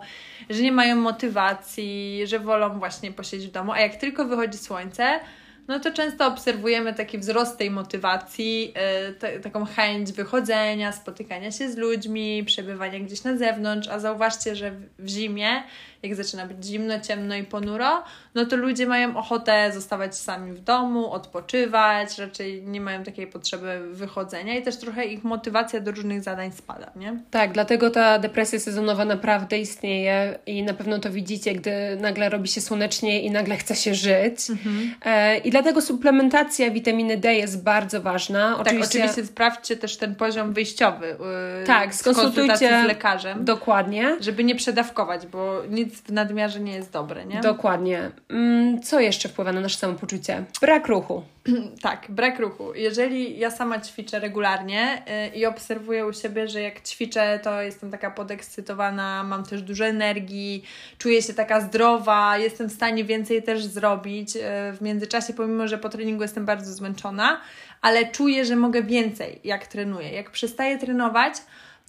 że 0.50 0.62
nie 0.62 0.72
mają 0.72 0.96
motywacji, 0.96 2.22
że 2.24 2.38
wolą 2.38 2.78
właśnie 2.78 3.12
posiedzieć 3.12 3.48
w 3.48 3.52
domu. 3.52 3.72
A 3.72 3.80
jak 3.80 3.96
tylko 3.96 4.24
wychodzi 4.24 4.58
słońce, 4.58 5.20
no 5.68 5.80
to 5.80 5.92
często 5.92 6.26
obserwujemy 6.26 6.94
taki 6.94 7.18
wzrost 7.18 7.58
tej 7.58 7.70
motywacji, 7.70 8.74
yy, 9.22 9.40
taką 9.40 9.64
chęć 9.64 10.12
wychodzenia, 10.12 10.92
spotykania 10.92 11.52
się 11.52 11.70
z 11.70 11.76
ludźmi, 11.76 12.44
przebywania 12.44 13.00
gdzieś 13.00 13.24
na 13.24 13.36
zewnątrz, 13.36 13.88
a 13.88 13.98
zauważcie, 13.98 14.56
że 14.56 14.72
w 14.98 15.08
zimie 15.08 15.62
jak 16.06 16.14
zaczyna 16.14 16.46
być 16.46 16.64
zimno, 16.64 17.00
ciemno 17.00 17.36
i 17.36 17.44
ponuro, 17.44 18.02
no 18.34 18.46
to 18.46 18.56
ludzie 18.56 18.86
mają 18.86 19.16
ochotę 19.16 19.72
zostawać 19.74 20.16
sami 20.16 20.52
w 20.52 20.60
domu, 20.60 21.10
odpoczywać, 21.12 22.18
raczej 22.18 22.62
nie 22.62 22.80
mają 22.80 23.04
takiej 23.04 23.26
potrzeby 23.26 23.80
wychodzenia 23.92 24.58
i 24.58 24.62
też 24.62 24.76
trochę 24.76 25.04
ich 25.04 25.24
motywacja 25.24 25.80
do 25.80 25.90
różnych 25.90 26.22
zadań 26.22 26.52
spada, 26.52 26.90
nie? 26.96 27.20
Tak, 27.30 27.52
dlatego 27.52 27.90
ta 27.90 28.18
depresja 28.18 28.60
sezonowa 28.60 29.04
naprawdę 29.04 29.58
istnieje 29.58 30.38
i 30.46 30.62
na 30.62 30.74
pewno 30.74 30.98
to 30.98 31.10
widzicie, 31.10 31.52
gdy 31.52 31.96
nagle 32.00 32.28
robi 32.28 32.48
się 32.48 32.60
słonecznie 32.60 33.20
i 33.22 33.30
nagle 33.30 33.56
chce 33.56 33.76
się 33.76 33.94
żyć. 33.94 34.50
Mhm. 34.50 34.94
E, 35.04 35.38
I 35.38 35.50
dlatego 35.50 35.82
suplementacja 35.82 36.70
witaminy 36.70 37.16
D 37.16 37.34
jest 37.34 37.62
bardzo 37.62 38.00
ważna. 38.00 38.50
Tak, 38.50 38.66
oczywiście, 38.66 38.98
tak, 38.98 39.08
oczywiście 39.08 39.32
sprawdźcie 39.32 39.76
też 39.76 39.96
ten 39.96 40.14
poziom 40.14 40.52
wyjściowy. 40.52 41.06
Yy, 41.06 41.66
tak, 41.66 41.94
skonsultujcie 41.94 42.82
z 42.84 42.86
lekarzem. 42.86 43.44
Dokładnie. 43.44 44.16
Żeby 44.20 44.44
nie 44.44 44.54
przedawkować, 44.54 45.26
bo 45.26 45.62
nic 45.70 45.95
w 46.00 46.12
nadmiarze 46.12 46.60
nie 46.60 46.72
jest 46.72 46.92
dobre, 46.92 47.26
nie? 47.26 47.40
Dokładnie. 47.40 48.10
Mm, 48.28 48.82
co 48.82 49.00
jeszcze 49.00 49.28
wpływa 49.28 49.52
na 49.52 49.60
nasze 49.60 49.78
samopoczucie? 49.78 50.44
Brak 50.60 50.88
ruchu. 50.88 51.22
tak, 51.82 52.06
brak 52.08 52.38
ruchu. 52.38 52.74
Jeżeli 52.74 53.38
ja 53.38 53.50
sama 53.50 53.80
ćwiczę 53.80 54.20
regularnie 54.20 55.02
yy, 55.32 55.38
i 55.38 55.46
obserwuję 55.46 56.06
u 56.06 56.12
siebie, 56.12 56.48
że 56.48 56.60
jak 56.60 56.80
ćwiczę, 56.80 57.40
to 57.42 57.62
jestem 57.62 57.90
taka 57.90 58.10
podekscytowana, 58.10 59.24
mam 59.24 59.44
też 59.44 59.62
dużo 59.62 59.86
energii, 59.86 60.64
czuję 60.98 61.22
się 61.22 61.34
taka 61.34 61.60
zdrowa, 61.60 62.38
jestem 62.38 62.68
w 62.68 62.72
stanie 62.72 63.04
więcej 63.04 63.42
też 63.42 63.64
zrobić. 63.64 64.34
Yy, 64.34 64.42
w 64.72 64.78
międzyczasie, 64.80 65.32
pomimo, 65.32 65.68
że 65.68 65.78
po 65.78 65.88
treningu 65.88 66.22
jestem 66.22 66.46
bardzo 66.46 66.72
zmęczona, 66.72 67.40
ale 67.82 68.06
czuję, 68.06 68.44
że 68.44 68.56
mogę 68.56 68.82
więcej, 68.82 69.40
jak 69.44 69.66
trenuję. 69.66 70.10
Jak 70.10 70.30
przestaję 70.30 70.78
trenować, 70.78 71.34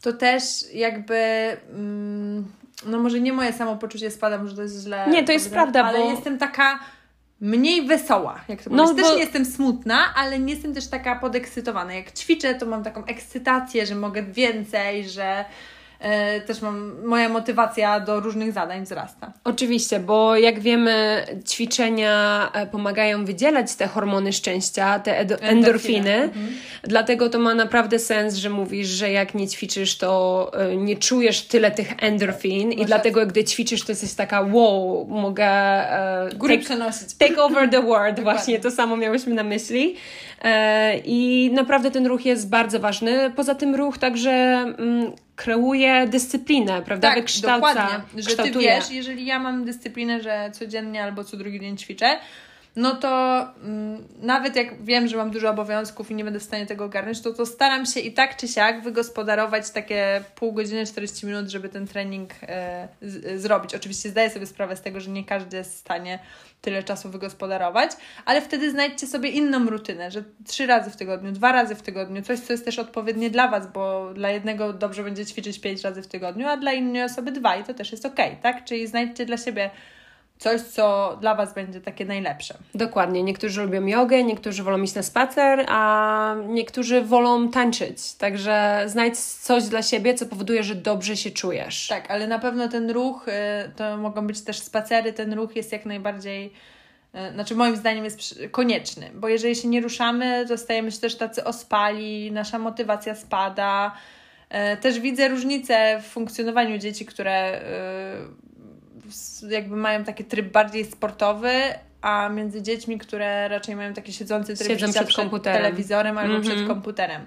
to 0.02 0.14
też 0.14 0.44
jakby 0.74 1.16
mm, 1.70 2.46
no 2.86 3.00
może 3.00 3.20
nie 3.20 3.34
moje 3.34 3.54
samopoczucie 3.54 4.12
spada, 4.12 4.38
może 4.38 4.56
to 4.56 4.62
jest 4.62 4.84
źle. 4.84 5.06
Nie, 5.10 5.24
to 5.24 5.32
jest 5.32 5.52
prawda, 5.52 5.84
ale 5.84 6.00
bo... 6.00 6.12
jestem 6.12 6.38
taka 6.38 6.80
mniej 7.42 7.88
wesoła, 7.88 8.42
jak 8.48 8.64
to 8.64 8.70
no, 8.70 8.94
Też 8.94 9.12
nie 9.12 9.20
jestem 9.20 9.46
smutna, 9.46 10.14
ale 10.16 10.40
nie 10.40 10.54
jestem 10.54 10.74
też 10.74 10.88
taka 10.88 11.16
podekscytowana. 11.16 11.94
Jak 11.94 12.12
ćwiczę, 12.12 12.56
to 12.56 12.66
mam 12.66 12.84
taką 12.84 13.06
ekscytację, 13.06 13.86
że 13.86 13.96
mogę 13.96 14.24
więcej, 14.24 15.10
że 15.10 15.46
też 16.48 16.62
mam, 16.62 17.06
moja 17.06 17.30
motywacja 17.30 18.00
do 18.00 18.20
różnych 18.20 18.52
zadań 18.52 18.84
wzrasta. 18.84 19.34
Oczywiście, 19.44 20.00
bo 20.00 20.38
jak 20.38 20.60
wiemy, 20.60 21.26
ćwiczenia 21.50 22.50
e, 22.54 22.68
pomagają 22.68 23.26
wydzielać 23.26 23.76
te 23.76 23.88
hormony 23.88 24.34
szczęścia, 24.34 25.00
te 25.00 25.20
endorfiny. 25.42 26.14
Mhm. 26.16 26.48
Dlatego 26.84 27.30
to 27.30 27.40
ma 27.40 27.56
naprawdę 27.56 28.00
sens, 28.00 28.36
że 28.36 28.50
mówisz, 28.50 28.88
że 28.88 29.12
jak 29.12 29.36
nie 29.36 29.48
ćwiczysz, 29.48 29.98
to 29.98 30.52
e, 30.54 30.76
nie 30.76 30.98
czujesz 30.98 31.42
tyle 31.42 31.72
tych 31.72 32.04
endorfin 32.04 32.72
i 32.72 32.86
dlatego 32.86 33.26
gdy 33.26 33.44
ćwiczysz, 33.44 33.82
to 33.82 33.92
jesteś 33.92 34.14
taka 34.14 34.42
wow, 34.42 35.08
mogę 35.10 35.48
Góry 36.36 36.54
take, 36.54 36.66
przenosić. 36.66 37.14
Take 37.14 37.44
over 37.44 37.70
the 37.70 37.82
world, 37.82 38.20
właśnie 38.30 38.60
to 38.60 38.72
samo 38.72 38.98
miałyśmy 38.98 39.34
na 39.34 39.44
myśli. 39.44 39.96
I 41.06 41.50
naprawdę 41.54 41.92
ten 41.92 42.08
ruch 42.08 42.26
jest 42.26 42.50
bardzo 42.50 42.80
ważny. 42.80 43.32
Poza 43.36 43.56
tym 43.56 43.76
ruch 43.76 43.98
także 43.98 44.32
mm, 44.32 45.12
kreuje 45.38 46.08
dyscyplinę, 46.08 46.82
prawda? 46.82 47.08
Tak, 47.08 47.18
Wykształca, 47.18 47.74
dokładnie. 47.74 48.24
Że 48.24 48.30
kształtuje. 48.30 48.70
ty 48.70 48.76
wiesz, 48.76 48.92
jeżeli 48.92 49.26
ja 49.26 49.40
mam 49.40 49.66
dyscyplinę, 49.66 50.22
że 50.22 50.52
codziennie 50.54 51.04
albo 51.04 51.24
co 51.24 51.38
drugi 51.38 51.60
dzień 51.60 51.78
ćwiczę, 51.78 52.20
no 52.78 52.96
to 52.96 53.42
mm, 53.64 54.08
nawet 54.22 54.56
jak 54.56 54.84
wiem, 54.84 55.08
że 55.08 55.18
mam 55.18 55.32
dużo 55.32 55.50
obowiązków 55.50 56.12
i 56.12 56.16
nie 56.16 56.24
będę 56.24 56.40
w 56.40 56.44
stanie 56.44 56.66
tego 56.66 56.86
ogarnąć, 56.86 57.22
to, 57.22 57.34
to 57.34 57.46
staram 57.46 57.86
się 57.86 58.00
i 58.00 58.14
tak 58.14 58.38
czy 58.38 58.48
siak 58.48 58.84
wygospodarować 58.84 59.70
takie 59.70 60.24
pół 60.36 60.54
godziny, 60.54 60.86
40 60.86 61.26
minut, 61.26 61.50
żeby 61.50 61.70
ten 61.70 61.88
trening 61.88 62.34
e, 62.42 62.88
z, 63.02 63.42
zrobić. 63.42 63.76
Oczywiście 63.76 64.10
zdaję 64.10 64.30
sobie 64.30 64.46
sprawę 64.46 64.76
z 64.76 64.82
tego, 64.82 65.00
że 65.00 65.12
nie 65.12 65.24
każdy 65.24 65.58
jest 65.58 65.76
w 65.76 65.78
stanie 65.78 66.20
tyle 66.62 66.84
czasu 66.84 67.10
wygospodarować, 67.10 67.92
ale 68.26 68.42
wtedy 68.42 68.72
znajdźcie 68.72 69.08
sobie 69.08 69.30
inną 69.30 69.70
rutynę, 69.70 70.12
że 70.12 70.24
trzy 70.46 70.66
razy 70.66 70.90
w 70.90 70.96
tygodniu, 70.96 71.32
dwa 71.32 71.52
razy 71.52 71.76
w 71.76 71.82
tygodniu, 71.82 72.22
coś, 72.22 72.40
co 72.40 72.54
jest 72.54 72.66
też 72.66 72.80
odpowiednie 72.80 73.30
dla 73.30 73.48
Was, 73.48 73.72
bo 73.72 74.14
dla 74.14 74.30
jednego 74.30 74.74
dobrze 74.74 75.04
będzie 75.04 75.26
ćwiczyć 75.26 75.60
pięć 75.60 75.82
razy 75.82 76.02
w 76.02 76.08
tygodniu, 76.08 76.48
a 76.48 76.58
dla 76.58 76.74
innej 76.74 77.04
osoby 77.04 77.32
dwa 77.32 77.56
i 77.56 77.64
to 77.64 77.74
też 77.74 77.92
jest 77.92 78.06
ok, 78.06 78.20
tak? 78.42 78.64
Czyli 78.64 78.88
znajdźcie 78.88 79.26
dla 79.26 79.38
siebie 79.38 79.70
coś, 80.38 80.62
co 80.62 81.18
dla 81.22 81.36
Was 81.36 81.54
będzie 81.54 81.82
takie 81.82 82.06
najlepsze. 82.06 82.58
Dokładnie. 82.76 83.24
Niektórzy 83.24 83.62
lubią 83.64 83.86
jogę, 83.86 84.24
niektórzy 84.24 84.64
wolą 84.64 84.82
iść 84.82 84.96
na 84.96 85.04
spacer, 85.04 85.66
a 85.68 86.36
niektórzy 86.48 87.02
wolą 87.02 87.50
tańczyć. 87.50 88.14
Także 88.14 88.84
znajdź 88.88 89.20
coś 89.20 89.64
dla 89.64 89.82
siebie, 89.82 90.14
co 90.14 90.26
powoduje, 90.26 90.64
że 90.64 90.76
dobrze 90.76 91.18
się 91.18 91.32
czujesz. 91.32 91.88
Tak, 91.88 92.12
ale 92.12 92.28
na 92.28 92.40
pewno 92.40 92.68
ten 92.68 92.92
ruch, 92.92 93.28
y, 93.28 93.32
to 93.76 93.98
mogą 93.98 94.28
być 94.28 94.42
też 94.42 94.60
spacery, 94.60 95.14
ten 95.14 95.34
ruch 95.34 95.56
jest 95.56 95.72
jak 95.72 95.86
najbardziej 95.86 96.54
y, 97.16 97.34
znaczy 97.34 97.56
moim 97.56 97.76
zdaniem 97.76 98.06
jest 98.06 98.40
konieczny, 98.52 99.12
bo 99.14 99.28
jeżeli 99.28 99.56
się 99.56 99.68
nie 99.68 99.82
ruszamy, 99.82 100.46
to 100.48 100.58
stajemy 100.58 100.92
się 100.92 101.00
też 101.00 101.16
tacy 101.16 101.44
ospali, 101.44 102.32
nasza 102.32 102.60
motywacja 102.60 103.16
spada. 103.16 103.92
Y, 104.74 104.78
też 104.78 105.00
widzę 105.00 105.28
różnicę 105.28 106.02
w 106.02 106.06
funkcjonowaniu 106.06 106.78
dzieci, 106.78 107.06
które 107.06 107.62
jakby 109.50 109.76
mają 109.76 110.04
taki 110.04 110.26
tryb 110.26 110.52
bardziej 110.52 110.86
sportowy, 110.86 111.52
a 112.02 112.30
między 112.30 112.62
dziećmi, 112.62 112.98
które 112.98 113.48
raczej 113.48 113.76
mają 113.76 113.94
taki 113.94 114.14
siedzący 114.14 114.56
tryb 114.56 114.68
Siedzą 114.68 114.92
przed, 114.92 115.08
przed 115.08 115.16
komputerem. 115.16 115.62
telewizorem 115.62 116.18
albo 116.18 116.30
mm 116.30 116.42
-hmm. 116.42 116.46
przed 116.46 116.60
mhm. 116.60 116.76
komputerem. 116.76 117.22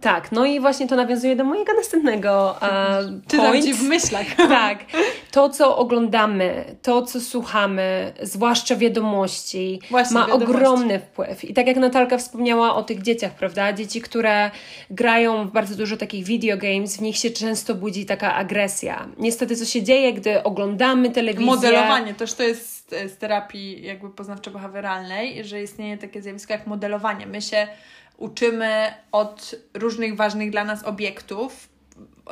Tak, 0.00 0.32
no 0.32 0.44
i 0.44 0.60
właśnie 0.60 0.88
to 0.88 0.96
nawiązuje 0.96 1.36
do 1.36 1.44
mojego 1.44 1.72
następnego 1.74 2.56
uh, 2.62 3.36
point. 3.36 3.64
Ci 3.64 3.74
w 3.74 3.82
myślach. 3.82 4.26
Tak, 4.48 4.78
to 5.30 5.48
co 5.48 5.76
oglądamy, 5.76 6.64
to 6.82 7.02
co 7.02 7.20
słuchamy, 7.20 8.12
zwłaszcza 8.22 8.76
wiadomości, 8.76 9.80
właśnie, 9.90 10.14
ma 10.14 10.26
wiadomości. 10.26 10.54
ogromny 10.54 10.98
wpływ. 10.98 11.44
I 11.44 11.54
tak 11.54 11.66
jak 11.66 11.76
Natalka 11.76 12.18
wspomniała 12.18 12.74
o 12.74 12.82
tych 12.82 13.02
dzieciach, 13.02 13.32
prawda? 13.32 13.72
Dzieci, 13.72 14.00
które 14.00 14.50
grają 14.90 15.48
w 15.48 15.52
bardzo 15.52 15.74
dużo 15.74 15.96
takich 15.96 16.24
video 16.24 16.56
games, 16.56 16.96
w 16.96 17.00
nich 17.00 17.16
się 17.16 17.30
często 17.30 17.74
budzi 17.74 18.06
taka 18.06 18.34
agresja. 18.34 19.08
Niestety 19.18 19.56
co 19.56 19.64
się 19.64 19.82
dzieje, 19.82 20.12
gdy 20.12 20.42
oglądamy 20.42 21.10
telewizję... 21.10 21.46
Modelowanie, 21.46 22.14
też 22.14 22.34
to 22.34 22.42
jest 22.42 22.90
z 22.90 23.16
terapii 23.18 23.82
jakby 23.82 24.08
poznawczo-behawioralnej, 24.08 25.44
że 25.44 25.62
istnieje 25.62 25.98
takie 25.98 26.22
zjawisko 26.22 26.52
jak 26.52 26.66
modelowanie. 26.66 27.26
My 27.26 27.42
się 27.42 27.68
uczymy 28.18 28.94
od 29.12 29.54
różnych 29.74 30.16
ważnych 30.16 30.50
dla 30.50 30.64
nas 30.64 30.84
obiektów, 30.84 31.68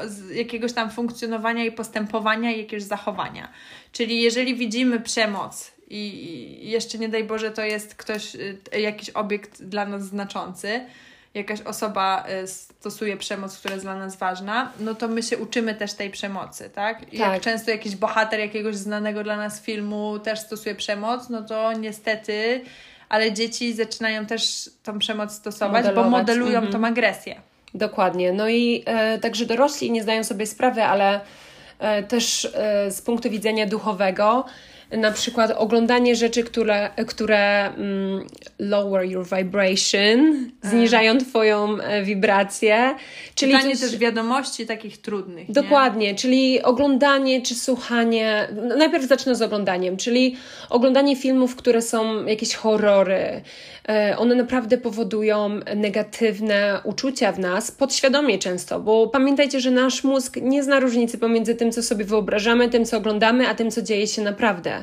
z 0.05 0.31
jakiegoś 0.31 0.73
tam 0.73 0.91
funkcjonowania 0.91 1.65
i 1.65 1.73
postępowania 1.73 2.53
i 2.53 2.59
jakiegoś 2.59 2.83
zachowania. 2.83 3.49
Czyli 3.93 4.23
jeżeli 4.23 4.55
widzimy 4.55 5.01
przemoc 5.01 5.73
i 5.89 6.71
jeszcze 6.71 6.99
nie 6.99 7.09
daj 7.09 7.25
Boże 7.25 7.51
to 7.51 7.63
jest 7.63 7.95
ktoś, 7.95 8.35
y, 8.35 8.81
jakiś 8.81 9.11
obiekt 9.11 9.63
dla 9.63 9.87
nas 9.87 10.05
znaczący, 10.05 10.87
jakaś 11.35 11.61
osoba 11.61 12.27
y, 12.45 12.47
stosuje 12.47 13.17
przemoc, 13.17 13.59
która 13.59 13.75
jest 13.75 13.85
dla 13.85 13.97
nas 13.97 14.17
ważna, 14.17 14.73
no 14.81 14.95
to 14.95 15.09
my 15.09 15.23
się 15.23 15.39
uczymy 15.39 15.75
też 15.75 15.95
tej 15.95 16.11
przemocy, 16.11 16.71
tak? 16.71 17.01
tak. 17.01 17.13
Jak 17.13 17.43
często 17.43 17.71
jakiś 17.71 17.97
bohater 17.97 18.41
jakiegoś 18.41 18.77
znanego 18.77 19.25
dla 19.25 19.37
nas 19.37 19.63
filmu 19.63 20.19
też 20.19 20.39
stosuje 20.39 20.75
przemoc, 20.75 21.29
no 21.29 21.43
to 21.43 21.73
niestety 21.73 22.61
ale 23.09 23.33
dzieci 23.33 23.75
zaczynają 23.75 24.27
też 24.27 24.71
tą 24.83 24.99
przemoc 24.99 25.33
stosować, 25.33 25.85
Modelować. 25.85 26.11
bo 26.13 26.19
modelują 26.19 26.59
mhm. 26.59 26.73
tą 26.73 26.85
agresję. 26.85 27.41
Dokładnie. 27.75 28.33
No 28.33 28.49
i 28.49 28.83
e, 28.87 29.19
także 29.19 29.47
dorośli 29.47 29.91
nie 29.91 30.03
zdają 30.03 30.25
sobie 30.25 30.47
sprawy, 30.47 30.83
ale 30.85 31.21
e, 31.79 32.03
też 32.03 32.45
e, 32.55 32.91
z 32.91 33.03
punktu 33.03 33.31
widzenia 33.31 33.67
duchowego 33.67 34.45
na 34.91 35.13
przykład 35.13 35.51
oglądanie 35.51 36.17
rzeczy, 36.17 36.43
które, 36.43 36.91
które 37.07 37.71
um, 37.79 38.27
lower 38.59 39.07
your 39.07 39.27
vibration, 39.37 40.51
zniżają 40.63 41.19
Twoją 41.19 41.81
e, 41.81 42.03
wibrację. 42.03 42.95
Czyli 43.35 43.53
Czytanie 43.53 43.77
też 43.77 43.97
wiadomości 43.97 44.67
takich 44.67 44.99
trudnych. 45.01 45.53
Dokładnie, 45.53 46.09
nie? 46.09 46.15
czyli 46.15 46.63
oglądanie 46.63 47.43
czy 47.43 47.55
słuchanie. 47.55 48.49
No, 48.63 48.77
najpierw 48.77 49.05
zacznę 49.05 49.35
z 49.35 49.43
oglądaniem, 49.43 49.97
czyli 49.97 50.37
oglądanie 50.71 51.17
filmów, 51.17 51.57
które 51.57 51.83
są 51.83 52.25
jakieś 52.25 52.55
horrory. 52.55 53.43
E, 53.89 54.19
one 54.19 54.35
naprawdę 54.35 54.79
powodują 54.79 55.61
negatywne 55.77 56.81
uczucia 56.85 57.33
w 57.33 57.39
nas, 57.39 57.71
podświadomie 57.71 58.39
często, 58.39 58.81
bo 58.81 59.07
pamiętajcie, 59.07 59.61
że 59.61 59.71
nasz 59.71 60.05
mózg 60.05 60.37
nie 60.43 60.63
zna 60.63 60.81
różnicy 60.81 61.19
pomiędzy 61.19 61.55
tym, 61.55 61.73
co 61.73 61.83
sobie 61.83 62.05
wyobrażamy, 62.05 62.69
tym, 62.69 62.85
co 62.85 62.97
oglądamy, 62.97 63.49
a 63.49 63.55
tym, 63.55 63.71
co 63.71 63.83
dzieje 63.83 64.07
się 64.07 64.23
naprawdę 64.23 64.76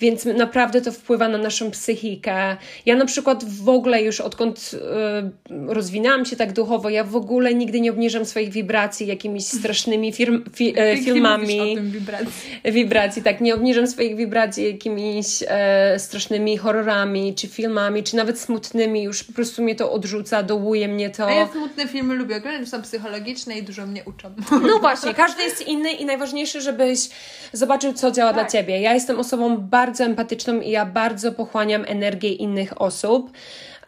więc 0.00 0.24
naprawdę 0.24 0.80
to 0.80 0.92
wpływa 0.92 1.28
na 1.28 1.38
naszą 1.38 1.70
psychikę. 1.70 2.56
Ja 2.86 2.96
na 2.96 3.06
przykład 3.06 3.44
w 3.44 3.68
ogóle 3.68 4.02
już 4.02 4.20
odkąd 4.20 4.70
y, 4.74 5.74
rozwinęłam 5.74 6.24
się 6.24 6.36
tak 6.36 6.52
duchowo, 6.52 6.90
ja 6.90 7.04
w 7.04 7.16
ogóle 7.16 7.54
nigdy 7.54 7.80
nie 7.80 7.90
obniżam 7.90 8.24
swoich 8.24 8.50
wibracji 8.50 9.06
jakimiś 9.06 9.46
strasznymi 9.46 10.12
firm, 10.12 10.44
fi, 10.54 10.74
e, 10.76 10.96
filmami. 10.96 11.78
wibracji. 11.80 12.60
Wibracji, 12.64 13.22
tak, 13.22 13.40
nie 13.40 13.54
obniżam 13.54 13.86
swoich 13.86 14.16
wibracji 14.16 14.64
jakimiś 14.64 15.26
e, 15.48 15.98
strasznymi 15.98 16.56
horrorami, 16.56 17.34
czy 17.34 17.48
filmami, 17.48 18.02
czy 18.02 18.16
nawet 18.16 18.38
smutnymi, 18.38 19.02
już 19.02 19.24
po 19.24 19.32
prostu 19.32 19.62
mnie 19.62 19.74
to 19.74 19.92
odrzuca, 19.92 20.42
dołuje 20.42 20.88
mnie 20.88 21.10
to. 21.10 21.26
A 21.26 21.32
ja 21.32 21.48
smutne 21.48 21.88
filmy 21.88 22.14
lubię 22.14 22.36
oglądać, 22.36 22.68
są 22.68 22.82
psychologiczne 22.82 23.58
i 23.58 23.62
dużo 23.62 23.86
mnie 23.86 24.04
uczą. 24.04 24.30
No 24.68 24.78
właśnie, 24.78 25.14
każdy 25.14 25.42
jest 25.42 25.68
inny 25.68 25.92
i 25.92 26.04
najważniejsze, 26.04 26.60
żebyś 26.60 27.08
zobaczył, 27.52 27.92
co 27.92 28.10
działa 28.10 28.32
tak. 28.32 28.40
dla 28.40 28.50
Ciebie. 28.50 28.80
Ja 28.80 28.94
jestem 28.94 29.18
osobą 29.22 29.56
bardzo 29.56 30.04
empatyczną 30.04 30.60
i 30.60 30.70
ja 30.70 30.86
bardzo 30.86 31.32
pochłaniam 31.32 31.84
energię 31.88 32.28
innych 32.28 32.80
osób. 32.80 33.30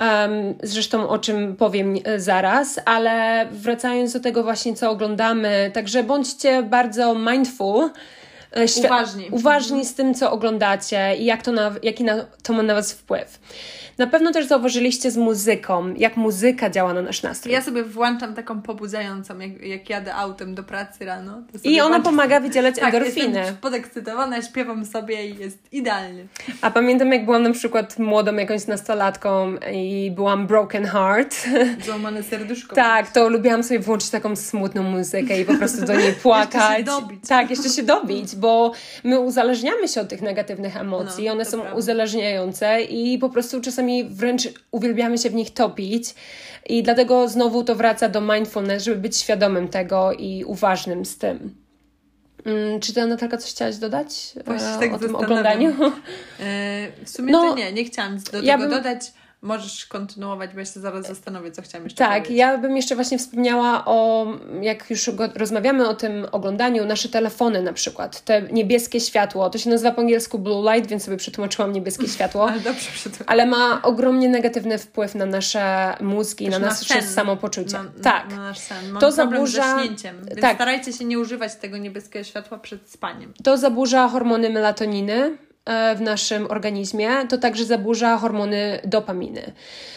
Um, 0.00 0.54
zresztą 0.62 1.08
o 1.08 1.18
czym 1.18 1.56
powiem 1.56 1.94
e, 2.04 2.20
zaraz, 2.20 2.80
ale 2.84 3.46
wracając 3.50 4.12
do 4.12 4.20
tego 4.20 4.42
właśnie, 4.42 4.74
co 4.74 4.90
oglądamy, 4.90 5.70
także 5.74 6.02
bądźcie 6.02 6.62
bardzo 6.62 7.14
mindful. 7.14 7.90
E, 8.52 8.64
uważni. 8.84 9.28
Uważni 9.30 9.84
z 9.84 9.94
tym, 9.94 10.14
co 10.14 10.32
oglądacie 10.32 11.16
i 11.16 11.24
jak 11.24 11.42
to 11.42 11.52
na, 11.52 11.74
jaki 11.82 12.04
na, 12.04 12.24
to 12.42 12.52
ma 12.52 12.62
na 12.62 12.74
Was 12.74 12.92
wpływ. 12.92 13.38
Na 13.98 14.06
pewno 14.06 14.32
też 14.32 14.46
zauważyliście 14.46 15.10
z 15.10 15.16
muzyką, 15.16 15.94
jak 15.96 16.16
muzyka 16.16 16.70
działa 16.70 16.94
na 16.94 17.02
nasz 17.02 17.22
nastrój. 17.22 17.54
Ja 17.54 17.62
sobie 17.62 17.82
włączam 17.82 18.34
taką 18.34 18.62
pobudzającą, 18.62 19.38
jak, 19.38 19.62
jak 19.62 19.90
jadę 19.90 20.14
autem 20.14 20.54
do 20.54 20.62
pracy 20.62 21.04
rano. 21.04 21.42
I 21.64 21.80
ona 21.80 22.00
pomaga 22.00 22.40
wydzielać 22.40 22.74
tak, 22.74 22.94
endorfiny. 22.94 23.38
Jestem 23.38 23.56
podekscytowana, 23.56 24.42
śpiewam 24.42 24.84
sobie 24.86 25.26
i 25.26 25.38
jest 25.38 25.72
idealnie. 25.72 26.26
A 26.60 26.70
pamiętam, 26.70 27.12
jak 27.12 27.24
byłam 27.24 27.42
na 27.42 27.52
przykład 27.52 27.98
młodą 27.98 28.36
jakąś 28.36 28.66
nastolatką 28.66 29.54
i 29.72 30.12
byłam 30.14 30.46
broken 30.46 30.84
heart. 30.84 31.36
Złamane 31.84 32.22
serduszko. 32.22 32.76
tak, 32.76 33.12
to 33.12 33.28
lubiłam 33.28 33.62
sobie 33.62 33.80
włączyć 33.80 34.10
taką 34.10 34.36
smutną 34.36 34.82
muzykę 34.82 35.40
i 35.40 35.44
po 35.44 35.54
prostu 35.54 35.86
do 35.86 35.96
niej 35.96 36.12
płakać. 36.12 36.78
jeszcze 36.78 36.92
się 36.92 37.00
dobić. 37.00 37.28
Tak, 37.28 37.50
jeszcze 37.50 37.68
się 37.68 37.82
dobić, 37.82 38.36
bo 38.36 38.72
my 39.04 39.20
uzależniamy 39.20 39.88
się 39.88 40.00
od 40.00 40.08
tych 40.08 40.22
negatywnych 40.22 40.76
emocji. 40.76 41.26
No, 41.26 41.32
one 41.32 41.44
są 41.44 41.58
prawda. 41.60 41.78
uzależniające 41.78 42.82
i 42.82 43.18
po 43.18 43.28
prostu 43.28 43.60
czasami 43.60 43.83
czasami 43.84 44.04
wręcz 44.04 44.48
uwielbiamy 44.70 45.18
się 45.18 45.30
w 45.30 45.34
nich 45.34 45.54
topić. 45.54 46.14
I 46.66 46.82
dlatego 46.82 47.28
znowu 47.28 47.64
to 47.64 47.74
wraca 47.74 48.08
do 48.08 48.20
mindfulness, 48.20 48.84
żeby 48.84 48.96
być 48.96 49.16
świadomym 49.16 49.68
tego 49.68 50.12
i 50.12 50.44
uważnym 50.44 51.04
z 51.04 51.18
tym. 51.18 51.54
Mm, 52.44 52.80
czy 52.80 52.94
ty, 52.94 53.06
Natalka, 53.06 53.36
coś 53.36 53.50
chciałaś 53.50 53.76
dodać 53.76 54.32
Właśnie 54.44 54.68
e, 54.68 54.78
tak 54.78 54.92
o 54.92 54.98
tym 54.98 55.16
oglądaniu? 55.16 55.70
E, 56.40 56.88
w 57.04 57.10
sumie 57.10 57.32
no, 57.32 57.42
to 57.42 57.54
nie, 57.56 57.72
nie 57.72 57.84
chciałam 57.84 58.18
do 58.32 58.42
ja 58.42 58.58
tego 58.58 58.68
bym... 58.68 58.70
dodać 58.70 59.12
Możesz 59.44 59.86
kontynuować, 59.86 60.52
bo 60.52 60.58
ja 60.58 60.64
się 60.64 60.80
zaraz 60.80 61.06
zastanowię, 61.06 61.50
co 61.52 61.62
chciałam 61.62 61.84
jeszcze 61.84 61.98
Tak, 61.98 62.10
powiedzieć. 62.22 62.38
ja 62.38 62.58
bym 62.58 62.76
jeszcze 62.76 62.94
właśnie 62.94 63.18
wspomniała 63.18 63.84
o, 63.84 64.26
jak 64.60 64.90
już 64.90 65.10
rozmawiamy 65.34 65.88
o 65.88 65.94
tym 65.94 66.26
oglądaniu, 66.32 66.84
nasze 66.84 67.08
telefony 67.08 67.62
na 67.62 67.72
przykład, 67.72 68.20
te 68.20 68.42
niebieskie 68.42 69.00
światło, 69.00 69.50
to 69.50 69.58
się 69.58 69.70
nazywa 69.70 69.92
po 69.92 70.00
angielsku 70.00 70.38
blue 70.38 70.74
light, 70.74 70.90
więc 70.90 71.04
sobie 71.04 71.16
przetłumaczyłam 71.16 71.72
niebieskie 71.72 72.08
światło. 72.14 72.48
ale 72.48 72.60
dobrze 72.60 72.90
Ale 73.26 73.46
ma 73.46 73.82
ogromnie 73.82 74.28
negatywny 74.28 74.78
wpływ 74.78 75.14
na 75.14 75.26
nasze 75.26 75.94
mózgi, 76.00 76.48
na, 76.48 76.58
na 76.58 76.66
nasze 76.66 77.02
samopoczucie. 77.02 77.78
Na, 77.78 77.84
tak. 78.02 78.30
Na 78.30 78.36
nasz 78.36 78.58
sen. 78.58 78.90
Mam 78.90 79.00
to 79.00 79.12
zaburza... 79.12 79.76
więc 79.82 80.02
tak. 80.40 80.54
starajcie 80.54 80.92
się 80.92 81.04
nie 81.04 81.18
używać 81.18 81.54
tego 81.56 81.76
niebieskiego 81.76 82.24
światła 82.24 82.58
przed 82.58 82.90
spaniem. 82.90 83.32
To 83.42 83.56
zaburza 83.56 84.08
hormony 84.08 84.50
melatoniny, 84.50 85.36
w 85.97 86.00
naszym 86.00 86.50
organizmie, 86.50 87.09
to 87.28 87.38
także 87.38 87.64
zaburza 87.64 88.18
hormony 88.18 88.80
dopaminy. 88.85 89.52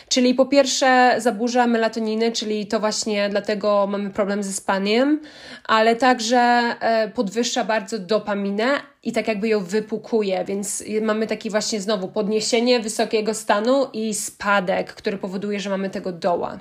Czyli 0.09 0.33
po 0.33 0.45
pierwsze 0.45 1.15
zaburza 1.17 1.67
melatoniny, 1.67 2.31
czyli 2.31 2.67
to 2.67 2.79
właśnie 2.79 3.29
dlatego 3.29 3.87
mamy 3.87 4.09
problem 4.09 4.43
ze 4.43 4.53
spaniem, 4.53 5.21
ale 5.63 5.95
także 5.95 6.37
e, 6.79 7.07
podwyższa 7.09 7.63
bardzo 7.63 7.99
dopaminę 7.99 8.67
i 9.03 9.11
tak 9.11 9.27
jakby 9.27 9.47
ją 9.47 9.63
wypukuje, 9.63 10.45
więc 10.45 10.83
mamy 11.01 11.27
taki 11.27 11.49
właśnie 11.49 11.81
znowu 11.81 12.07
podniesienie 12.07 12.79
wysokiego 12.79 13.33
stanu 13.33 13.87
i 13.93 14.13
spadek, 14.13 14.93
który 14.93 15.17
powoduje, 15.17 15.59
że 15.59 15.69
mamy 15.69 15.89
tego 15.89 16.11
doła. 16.11 16.59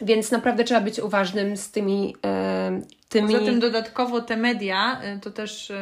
Więc 0.00 0.30
naprawdę 0.30 0.64
trzeba 0.64 0.80
być 0.80 1.00
uważnym 1.00 1.56
z 1.56 1.70
tymi. 1.70 2.16
E, 2.26 2.80
tymi... 3.08 3.32
Poza 3.32 3.44
tym 3.44 3.60
dodatkowo 3.60 4.20
te 4.20 4.36
media, 4.36 5.00
e, 5.02 5.18
to 5.18 5.30
też 5.30 5.72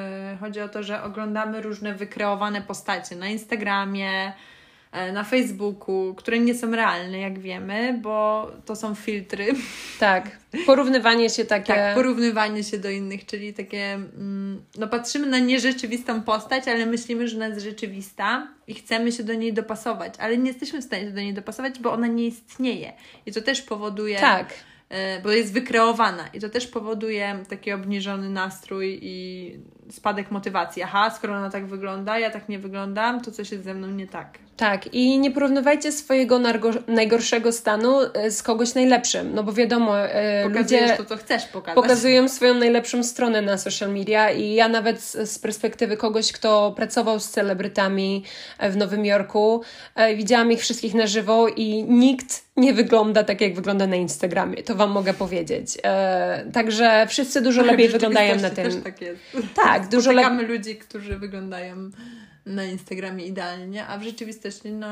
chodzi 0.40 0.60
o 0.60 0.68
to, 0.68 0.82
że 0.82 1.02
oglądamy 1.02 1.62
różne 1.62 1.94
wykreowane 1.94 2.62
postacie 2.62 3.16
na 3.16 3.28
Instagramie, 3.28 4.32
E, 4.32 4.55
na 5.12 5.24
Facebooku, 5.24 6.14
które 6.14 6.38
nie 6.38 6.54
są 6.54 6.70
realne, 6.70 7.18
jak 7.18 7.38
wiemy, 7.38 7.98
bo 8.02 8.46
to 8.64 8.76
są 8.76 8.94
filtry. 8.94 9.46
Tak, 10.00 10.30
porównywanie 10.66 11.30
się 11.30 11.44
takie. 11.44 11.74
Tak, 11.74 11.94
porównywanie 11.94 12.64
się 12.64 12.78
do 12.78 12.90
innych, 12.90 13.26
czyli 13.26 13.54
takie, 13.54 13.94
mm, 13.94 14.62
no 14.78 14.88
patrzymy 14.88 15.26
na 15.26 15.38
nierzeczywistą 15.38 16.22
postać, 16.22 16.68
ale 16.68 16.86
myślimy, 16.86 17.28
że 17.28 17.36
ona 17.36 17.46
jest 17.46 17.60
rzeczywista 17.60 18.48
i 18.66 18.74
chcemy 18.74 19.12
się 19.12 19.24
do 19.24 19.34
niej 19.34 19.52
dopasować, 19.52 20.14
ale 20.18 20.38
nie 20.38 20.50
jesteśmy 20.50 20.80
w 20.80 20.84
stanie 20.84 21.04
się 21.04 21.10
do 21.10 21.20
niej 21.20 21.34
dopasować, 21.34 21.78
bo 21.78 21.92
ona 21.92 22.06
nie 22.06 22.26
istnieje. 22.26 22.92
I 23.26 23.32
to 23.32 23.40
też 23.40 23.62
powoduje. 23.62 24.18
Tak 24.18 24.54
e, 24.88 25.20
bo 25.20 25.30
jest 25.30 25.52
wykreowana 25.52 26.28
i 26.34 26.40
to 26.40 26.48
też 26.48 26.66
powoduje 26.66 27.44
taki 27.48 27.72
obniżony 27.72 28.30
nastrój 28.30 28.98
i 29.02 29.58
spadek 29.90 30.30
motywacji. 30.30 30.82
Aha, 30.82 31.10
skoro 31.10 31.34
ona 31.36 31.50
tak 31.50 31.66
wygląda, 31.66 32.18
ja 32.18 32.30
tak 32.30 32.48
nie 32.48 32.58
wyglądam, 32.58 33.20
to 33.20 33.30
coś 33.30 33.52
jest 33.52 33.64
ze 33.64 33.74
mną 33.74 33.86
nie 33.86 34.06
tak. 34.06 34.45
Tak, 34.56 34.94
i 34.94 35.18
nie 35.18 35.30
porównywajcie 35.30 35.92
swojego 35.92 36.40
najgorszego 36.88 37.52
stanu 37.52 37.98
e, 38.14 38.30
z 38.30 38.42
kogoś 38.42 38.74
najlepszym, 38.74 39.34
no 39.34 39.42
bo 39.42 39.52
wiadomo, 39.52 39.98
e, 39.98 40.42
Pokazujesz 40.48 40.82
ludzie 40.82 40.96
to, 40.96 41.04
co 41.04 41.16
chcesz 41.16 41.44
pokazać. 41.44 41.74
pokazują 41.74 42.28
swoją 42.28 42.54
najlepszą 42.54 43.02
stronę 43.04 43.42
na 43.42 43.58
social 43.58 43.92
media 43.92 44.30
i 44.30 44.54
ja 44.54 44.68
nawet 44.68 45.00
z, 45.00 45.38
perspektywy 45.38 45.96
kogoś, 45.96 46.32
kto 46.32 46.72
pracował 46.76 47.20
z 47.20 47.30
celebrytami 47.30 48.24
e, 48.58 48.70
w 48.70 48.76
Nowym 48.76 49.04
Jorku, 49.04 49.62
widziałam 50.16 50.52
ich 50.52 50.60
wszystkich 50.60 50.94
na 50.94 51.06
żywo 51.06 51.48
i 51.48 51.84
nikt 51.84 52.44
nie 52.56 52.72
wygląda 52.72 53.24
tak, 53.24 53.40
jak 53.40 53.54
wygląda 53.54 53.86
na 53.86 53.96
Instagramie, 53.96 54.62
to 54.62 54.74
Wam 54.74 54.90
mogę 54.90 55.14
powiedzieć. 55.14 55.78
także 56.52 57.06
wszyscy 57.08 57.40
dużo 57.40 57.62
lepiej 57.70 57.88
wyglądają 57.88 58.36
na 58.36 58.50
tym. 58.50 58.64
Też 58.64 58.74
tak 58.84 59.00
jest. 59.00 59.20
Tak, 59.54 59.88
dużo 59.88 60.12
lepiej. 60.12 60.46
ludzi, 60.46 60.76
którzy 60.76 61.18
wyglądają 61.18 61.90
na 62.46 62.64
Instagramie 62.64 63.26
idealnie, 63.26 63.86
a 63.86 63.98
w 63.98 64.02
rzeczywistości 64.02 64.72
no 64.72 64.88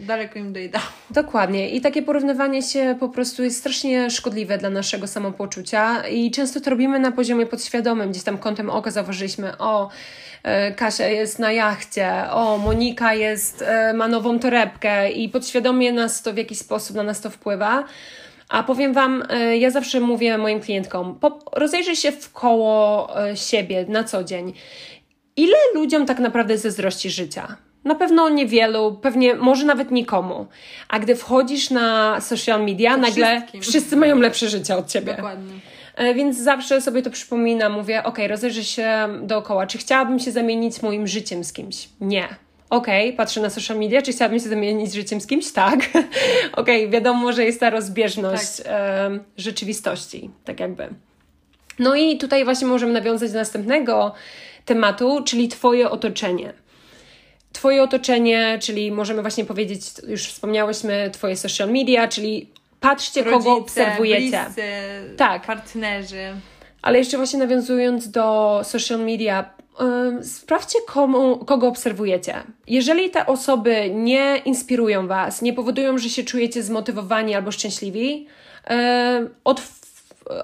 daleko 0.00 0.38
im 0.38 0.52
do 0.52 0.60
ideału. 0.60 0.86
Dokładnie. 1.10 1.70
I 1.70 1.80
takie 1.80 2.02
porównywanie 2.02 2.62
się 2.62 2.96
po 3.00 3.08
prostu 3.08 3.42
jest 3.42 3.58
strasznie 3.58 4.10
szkodliwe 4.10 4.58
dla 4.58 4.70
naszego 4.70 5.06
samopoczucia 5.06 6.08
i 6.08 6.30
często 6.30 6.60
to 6.60 6.70
robimy 6.70 6.98
na 6.98 7.12
poziomie 7.12 7.46
podświadomym. 7.46 8.10
Gdzieś 8.10 8.22
tam 8.22 8.38
kątem 8.38 8.70
oka 8.70 8.90
zauważyliśmy, 8.90 9.58
o, 9.58 9.90
e, 10.42 10.72
Kasia 10.72 11.06
jest 11.06 11.38
na 11.38 11.52
jachcie, 11.52 12.12
o, 12.30 12.58
Monika 12.58 13.14
jest, 13.14 13.62
e, 13.62 13.92
ma 13.92 14.08
nową 14.08 14.38
torebkę 14.38 15.10
i 15.10 15.28
podświadomie 15.28 15.92
nas 15.92 16.22
to 16.22 16.32
w 16.32 16.36
jakiś 16.36 16.58
sposób 16.58 16.96
na 16.96 17.02
nas 17.02 17.20
to 17.20 17.30
wpływa. 17.30 17.84
A 18.48 18.62
powiem 18.62 18.92
Wam, 18.92 19.24
e, 19.30 19.58
ja 19.58 19.70
zawsze 19.70 20.00
mówię 20.00 20.38
moim 20.38 20.60
klientkom, 20.60 21.18
rozejrzyj 21.52 21.96
się 21.96 22.12
w 22.12 22.32
koło 22.32 23.08
siebie 23.34 23.84
na 23.88 24.04
co 24.04 24.24
dzień. 24.24 24.52
Ile 25.40 25.56
ludziom 25.74 26.06
tak 26.06 26.18
naprawdę 26.18 26.58
zazdrości 26.58 27.10
życia? 27.10 27.56
Na 27.84 27.94
pewno 27.94 28.28
niewielu, 28.28 28.98
pewnie 29.02 29.34
może 29.34 29.66
nawet 29.66 29.90
nikomu. 29.90 30.46
A 30.88 30.98
gdy 30.98 31.16
wchodzisz 31.16 31.70
na 31.70 32.20
social 32.20 32.64
media, 32.64 32.90
to 32.90 33.00
nagle 33.00 33.40
wszystkim. 33.40 33.62
wszyscy 33.62 33.96
mają 33.96 34.18
lepsze 34.18 34.48
życie 34.48 34.76
od 34.76 34.86
ciebie. 34.86 35.14
Dokładnie. 35.14 35.52
E, 35.94 36.14
więc 36.14 36.38
zawsze 36.38 36.80
sobie 36.80 37.02
to 37.02 37.10
przypominam, 37.10 37.72
mówię, 37.72 38.04
ok, 38.04 38.18
rozejrzę 38.28 38.64
się 38.64 39.08
dookoła. 39.22 39.66
Czy 39.66 39.78
chciałabym 39.78 40.18
się 40.18 40.30
zamienić 40.30 40.82
moim 40.82 41.06
życiem 41.06 41.44
z 41.44 41.52
kimś? 41.52 41.88
Nie. 42.00 42.28
Okej, 42.70 43.06
okay, 43.06 43.16
patrzę 43.16 43.40
na 43.40 43.50
social 43.50 43.78
media, 43.78 44.02
czy 44.02 44.12
chciałabym 44.12 44.40
się 44.40 44.48
zamienić 44.48 44.92
życiem 44.94 45.20
z 45.20 45.26
kimś? 45.26 45.52
Tak. 45.52 45.78
Okej, 46.52 46.80
okay, 46.82 46.88
wiadomo, 46.88 47.32
że 47.32 47.44
jest 47.44 47.60
ta 47.60 47.70
rozbieżność 47.70 48.56
tak. 48.56 48.66
e, 48.68 49.18
rzeczywistości, 49.36 50.30
tak 50.44 50.60
jakby. 50.60 50.88
No 51.78 51.94
i 51.94 52.18
tutaj 52.18 52.44
właśnie 52.44 52.66
możemy 52.66 52.92
nawiązać 52.92 53.32
do 53.32 53.38
następnego 53.38 54.14
tematu, 54.64 55.22
czyli 55.24 55.48
Twoje 55.48 55.90
otoczenie. 55.90 56.52
Twoje 57.52 57.82
otoczenie, 57.82 58.58
czyli 58.62 58.92
możemy 58.92 59.22
właśnie 59.22 59.44
powiedzieć, 59.44 59.82
już 60.08 60.26
wspomniałyśmy, 60.26 61.10
Twoje 61.12 61.36
social 61.36 61.70
media, 61.70 62.08
czyli 62.08 62.50
patrzcie, 62.80 63.22
Rodzice, 63.22 63.38
kogo 63.44 63.56
obserwujecie. 63.56 64.44
Bliscy, 64.44 64.62
tak. 65.16 65.46
partnerzy. 65.46 66.32
Ale 66.82 66.98
jeszcze 66.98 67.16
właśnie 67.16 67.38
nawiązując 67.38 68.10
do 68.10 68.60
social 68.64 68.98
media, 69.00 69.50
yy, 70.16 70.24
sprawdźcie, 70.24 70.78
komu, 70.86 71.44
kogo 71.44 71.68
obserwujecie. 71.68 72.34
Jeżeli 72.66 73.10
te 73.10 73.26
osoby 73.26 73.90
nie 73.94 74.36
inspirują 74.44 75.06
Was, 75.06 75.42
nie 75.42 75.52
powodują, 75.52 75.98
że 75.98 76.08
się 76.08 76.24
czujecie 76.24 76.62
zmotywowani 76.62 77.34
albo 77.34 77.52
szczęśliwi, 77.52 78.26
yy, 78.70 78.76
od 79.44 79.62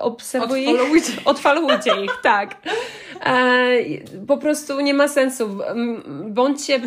obserwuj 0.01 0.62
ich. 0.62 1.21
Odfollowujcie 1.25 2.05
ich, 2.05 2.12
tak. 2.23 2.57
E, 3.25 3.79
po 4.27 4.37
prostu 4.39 4.81
nie 4.81 4.95
ma 4.95 5.09
sensu. 5.09 5.59
Bądźcie, 6.27 6.81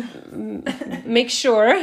make 1.06 1.30
sure, 1.30 1.74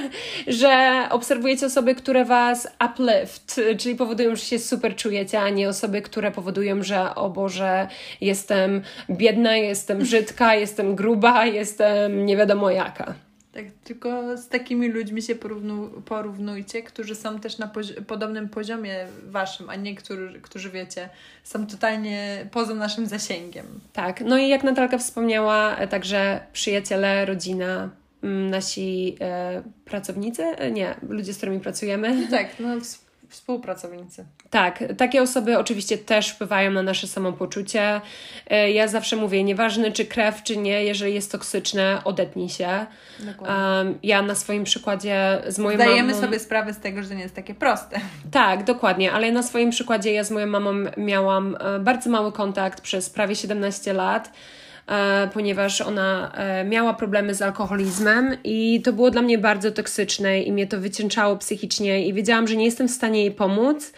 że 0.48 1.02
obserwujecie 1.10 1.66
osoby, 1.66 1.96
które 1.96 2.26
was 2.26 2.68
uplift, 2.86 3.62
czyli 3.78 3.96
powodują, 3.96 4.36
że 4.36 4.42
się 4.42 4.60
super 4.60 4.96
czujecie, 4.96 5.42
a 5.42 5.50
nie 5.50 5.70
osoby, 5.70 6.02
które 6.02 6.32
powodują, 6.32 6.84
że 6.84 7.16
o 7.16 7.30
Boże, 7.30 7.88
jestem 8.22 8.82
biedna, 9.10 9.58
jestem 9.58 9.98
brzydka, 9.98 10.56
jestem 10.56 10.96
gruba, 10.96 11.46
jestem 11.46 12.26
nie 12.26 12.38
wiadomo 12.38 12.72
jaka. 12.72 13.27
Tak, 13.58 13.66
tylko 13.84 14.38
z 14.38 14.48
takimi 14.48 14.88
ludźmi 14.88 15.22
się 15.22 15.36
porównu, 15.36 15.90
porównujcie, 16.06 16.84
którzy 16.84 17.16
są 17.16 17.40
też 17.40 17.58
na 17.58 17.68
pozi 17.68 17.94
podobnym 17.94 18.50
poziomie 18.50 19.08
waszym, 19.28 19.70
a 19.70 19.76
nie 19.76 19.96
którzy, 19.96 20.40
którzy 20.42 20.70
wiecie, 20.70 21.10
są 21.44 21.68
totalnie 21.68 22.48
poza 22.52 22.74
naszym 22.74 23.06
zasięgiem. 23.06 23.66
Tak, 23.94 24.22
no 24.22 24.38
i 24.38 24.50
jak 24.50 24.64
Natalka 24.64 24.98
wspomniała, 24.98 25.76
e, 25.76 25.88
także 25.88 26.40
przyjaciele, 26.54 27.26
rodzina, 27.26 27.90
mm, 28.24 28.50
nasi 28.50 29.18
e, 29.22 29.64
pracownicy, 29.86 30.44
e, 30.44 30.72
nie, 30.72 30.96
ludzie, 31.10 31.34
z 31.34 31.38
którymi 31.38 31.60
pracujemy. 31.60 32.28
Tak, 32.32 32.48
no 32.60 32.70
współpracownicy. 33.30 34.26
Tak, 34.50 34.84
takie 34.98 35.22
osoby 35.22 35.58
oczywiście 35.58 35.98
też 35.98 36.30
wpływają 36.30 36.72
na 36.72 36.84
nasze 36.84 37.08
samopoczucie. 37.08 38.02
E, 38.48 38.72
ja 38.72 38.88
zawsze 38.88 39.16
mówię, 39.16 39.44
nieważne 39.44 39.92
czy 39.92 40.06
krew, 40.06 40.44
czy 40.44 40.58
nie, 40.58 40.84
jeżeli 40.84 41.14
jest 41.14 41.32
toksyczne, 41.32 42.02
odetnij 42.04 42.50
się. 42.50 42.86
Um, 43.40 44.00
ja 44.04 44.22
na 44.22 44.36
swoim 44.36 44.64
przykładzie 44.64 45.42
z 45.48 45.60
moją 45.60 45.78
Zdajemy 45.78 46.14
mamą... 46.14 46.26
sobie 46.26 46.40
sprawę 46.40 46.74
z 46.74 46.80
tego, 46.80 47.04
że 47.04 47.16
nie 47.16 47.22
jest 47.22 47.36
takie 47.36 47.56
proste. 47.56 48.00
Tak, 48.32 48.64
dokładnie, 48.64 49.12
ale 49.12 49.32
na 49.32 49.44
swoim 49.44 49.70
przykładzie 49.70 50.14
ja 50.14 50.24
z 50.24 50.32
moją 50.32 50.48
mamą 50.48 50.74
miałam 50.98 51.58
e, 51.60 51.80
bardzo 51.80 52.10
mały 52.10 52.32
kontakt 52.32 52.82
przez 52.82 53.10
prawie 53.10 53.36
17 53.36 53.94
lat. 53.94 54.32
E, 54.88 55.30
ponieważ 55.34 55.82
ona 55.82 56.32
e, 56.36 56.64
miała 56.64 56.94
problemy 56.94 57.34
z 57.36 57.42
alkoholizmem 57.42 58.38
i 58.44 58.82
to 58.84 58.94
było 58.94 59.12
dla 59.12 59.22
mnie 59.22 59.38
bardzo 59.38 59.72
toksyczne 59.72 60.42
i 60.42 60.52
mnie 60.52 60.68
to 60.68 60.80
wycięczało 60.80 61.38
psychicznie 61.38 62.08
i 62.08 62.14
wiedziałam, 62.14 62.48
że 62.48 62.56
nie 62.56 62.66
jestem 62.66 62.88
w 62.88 62.92
stanie 62.92 63.22
jej 63.22 63.32
pomóc, 63.32 63.94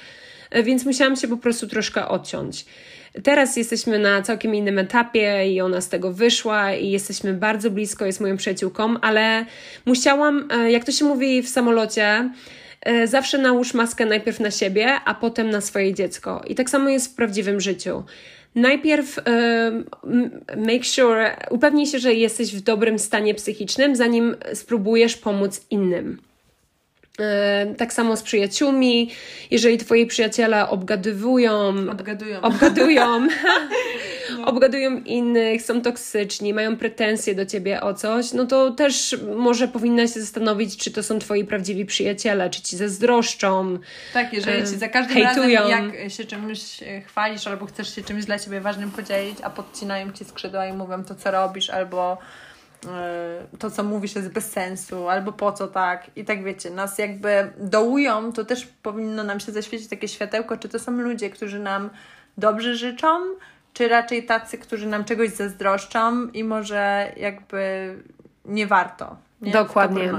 e, 0.52 0.64
więc 0.64 0.86
musiałam 0.86 1.16
się 1.16 1.28
po 1.28 1.38
prostu 1.38 1.68
troszkę 1.68 2.08
odciąć. 2.08 2.66
Teraz 3.24 3.58
jesteśmy 3.58 4.00
na 4.00 4.22
całkiem 4.22 4.56
innym 4.56 4.80
etapie 4.80 5.52
i 5.52 5.62
ona 5.62 5.82
z 5.82 5.90
tego 5.90 6.14
wyszła 6.14 6.74
i 6.74 6.90
jesteśmy 6.90 7.34
bardzo 7.34 7.72
blisko, 7.72 8.06
jest 8.06 8.22
moją 8.22 8.38
przyjaciółką, 8.38 8.96
ale 9.02 9.46
musiałam, 9.86 10.48
jak 10.68 10.86
to 10.86 10.92
się 10.92 11.06
mówi 11.06 11.42
w 11.42 11.50
samolocie, 11.50 12.30
zawsze 13.06 13.38
nałóż 13.38 13.74
maskę 13.74 14.06
najpierw 14.06 14.40
na 14.40 14.52
siebie, 14.52 14.96
a 15.06 15.14
potem 15.14 15.50
na 15.50 15.62
swoje 15.62 15.94
dziecko. 15.94 16.42
I 16.48 16.56
tak 16.56 16.70
samo 16.70 16.90
jest 16.90 17.12
w 17.12 17.16
prawdziwym 17.16 17.62
życiu 17.62 18.04
najpierw 18.56 19.20
make 20.58 20.86
sure, 20.86 21.38
upewnij 21.50 21.86
się, 21.88 22.00
że 22.00 22.14
jesteś 22.14 22.56
w 22.56 22.62
dobrym 22.62 23.00
stanie 23.00 23.34
psychicznym, 23.34 23.96
zanim 23.96 24.36
spróbujesz 24.54 25.18
pomóc 25.18 25.66
innym. 25.70 26.22
Tak 27.78 27.94
samo 27.94 28.18
z 28.18 28.24
przyjaciółmi, 28.24 29.12
jeżeli 29.52 29.78
twoi 29.78 30.06
przyjaciele 30.06 30.70
obgadywują, 30.70 31.74
obgadują, 31.92 32.42
obgadują 32.42 33.28
no. 34.38 34.46
obgadują 34.46 34.98
innych, 35.00 35.62
są 35.62 35.82
toksyczni, 35.82 36.54
mają 36.54 36.78
pretensje 36.78 37.36
do 37.36 37.46
ciebie 37.46 37.82
o 37.82 37.94
coś, 37.94 38.34
no 38.34 38.46
to 38.46 38.72
też 38.72 39.18
może 39.38 39.68
powinnaś 39.68 40.14
się 40.14 40.22
zastanowić, 40.22 40.78
czy 40.78 40.92
to 40.92 41.04
są 41.04 41.20
twoi 41.20 41.46
prawdziwi 41.46 41.86
przyjaciele, 41.86 42.50
czy 42.50 42.62
ci 42.62 42.78
zazdroszczą. 42.78 43.80
Tak, 44.14 44.34
jeżeli 44.34 44.68
ci 44.68 44.78
za 44.78 44.88
każdym 44.88 45.24
hejtują. 45.24 45.62
razem 45.62 45.94
jak 45.94 46.12
się 46.12 46.26
czymś 46.26 46.84
e, 46.84 47.02
chwalisz 47.02 47.48
albo 47.48 47.66
chcesz 47.66 47.96
się 47.96 48.02
czymś 48.02 48.26
dla 48.26 48.40
ciebie 48.40 48.62
ważnym 48.62 48.92
podzielić, 48.92 49.38
a 49.44 49.50
podcinają 49.50 50.12
ci 50.12 50.26
skrzydła 50.26 50.66
i 50.66 50.74
mówią 50.74 51.04
to, 51.04 51.16
co 51.16 51.32
robisz, 51.32 51.70
albo 51.70 52.18
to, 53.60 53.72
co 53.72 53.84
mówi 53.84 54.08
się 54.08 54.20
jest 54.20 54.32
bez 54.32 54.52
sensu, 54.52 55.10
albo 55.10 55.32
po 55.32 55.52
co 55.52 55.68
tak. 55.68 56.12
I 56.16 56.26
tak 56.26 56.44
wiecie, 56.44 56.70
nas 56.70 56.98
jakby 56.98 57.52
dołują, 57.58 58.34
to 58.34 58.46
też 58.46 58.68
powinno 58.84 59.24
nam 59.24 59.40
się 59.40 59.52
zaświecić 59.52 59.88
takie 59.88 60.08
światełko, 60.08 60.58
czy 60.58 60.70
to 60.70 60.80
są 60.80 60.92
ludzie, 60.92 61.30
którzy 61.30 61.60
nam 61.60 61.90
dobrze 62.38 62.76
życzą, 62.76 63.08
czy 63.80 63.88
raczej 63.88 64.26
tacy, 64.26 64.58
którzy 64.58 64.88
nam 64.88 65.06
czegoś 65.06 65.30
zazdroszczą 65.30 66.28
i 66.28 66.44
może 66.44 67.12
jakby 67.18 67.96
nie 68.46 68.68
warto. 68.68 69.16
Nie? 69.42 69.52
Dokładnie. 69.52 70.14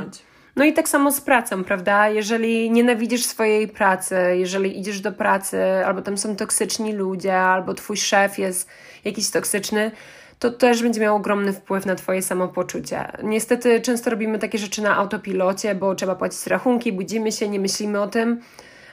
No 0.56 0.64
i 0.64 0.72
tak 0.72 0.88
samo 0.88 1.12
z 1.12 1.20
pracą, 1.20 1.64
prawda? 1.64 2.08
Jeżeli 2.08 2.70
nienawidzisz 2.70 3.24
swojej 3.24 3.68
pracy, 3.68 4.16
jeżeli 4.32 4.78
idziesz 4.78 5.00
do 5.00 5.12
pracy, 5.12 5.62
albo 5.86 6.02
tam 6.02 6.18
są 6.18 6.36
toksyczni 6.36 6.92
ludzie, 6.92 7.38
albo 7.38 7.74
twój 7.74 7.96
szef 7.96 8.38
jest 8.38 8.68
jakiś 9.04 9.30
toksyczny, 9.30 9.90
to 10.38 10.50
też 10.50 10.82
będzie 10.82 11.00
miało 11.00 11.18
ogromny 11.18 11.52
wpływ 11.52 11.86
na 11.86 11.94
Twoje 11.94 12.22
samopoczucie. 12.22 13.12
Niestety 13.22 13.80
często 13.80 14.10
robimy 14.10 14.38
takie 14.38 14.58
rzeczy 14.58 14.82
na 14.82 14.96
autopilocie, 14.96 15.74
bo 15.74 15.94
trzeba 15.94 16.14
płacić 16.14 16.46
rachunki, 16.46 16.92
budzimy 16.92 17.32
się, 17.32 17.48
nie 17.48 17.60
myślimy 17.60 18.00
o 18.00 18.08
tym, 18.08 18.40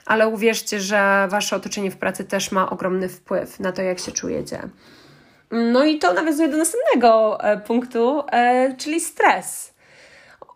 ale 0.08 0.28
uwierzcie, 0.28 0.80
że 0.80 1.28
Wasze 1.30 1.56
otoczenie 1.56 1.90
w 1.90 1.96
pracy 1.96 2.24
też 2.24 2.52
ma 2.52 2.70
ogromny 2.70 3.08
wpływ 3.08 3.60
na 3.60 3.72
to, 3.72 3.82
jak 3.82 3.98
się 3.98 4.12
czujecie. 4.12 4.68
No 5.50 5.84
i 5.84 5.98
to 5.98 6.12
nawiązuje 6.12 6.48
do 6.48 6.56
następnego 6.56 7.40
e, 7.40 7.58
punktu, 7.58 8.22
e, 8.32 8.74
czyli 8.76 9.00
stres. 9.00 9.74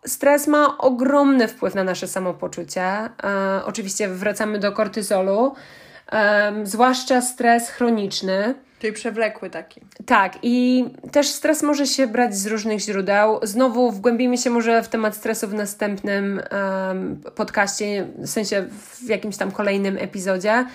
Stres 0.05 0.47
ma 0.47 0.77
ogromny 0.77 1.47
wpływ 1.47 1.75
na 1.75 1.83
nasze 1.83 2.07
samopoczucie. 2.07 2.81
E, 2.81 3.09
oczywiście 3.65 4.07
wracamy 4.07 4.59
do 4.59 4.71
kortyzolu, 4.71 5.55
zwłaszcza 6.63 7.21
stres 7.21 7.69
chroniczny. 7.69 8.55
Czyli 8.83 8.93
przewlekły 8.93 9.49
taki. 9.49 9.81
Tak, 10.05 10.37
i 10.41 10.85
też 11.11 11.27
stres 11.27 11.63
może 11.63 11.87
się 11.87 12.07
brać 12.07 12.35
z 12.35 12.47
różnych 12.47 12.79
źródeł. 12.79 13.39
Znowu 13.43 13.91
wgłębimy 13.91 14.37
się 14.37 14.49
może 14.49 14.83
w 14.83 14.87
temat 14.87 15.15
stresu 15.15 15.47
w 15.47 15.53
następnym 15.53 16.41
um, 16.87 17.21
podcaście, 17.35 18.07
w 18.17 18.29
sensie 18.29 18.65
w 18.69 19.09
jakimś 19.09 19.37
tam 19.37 19.51
kolejnym 19.51 19.97
epizodzie, 19.97 20.65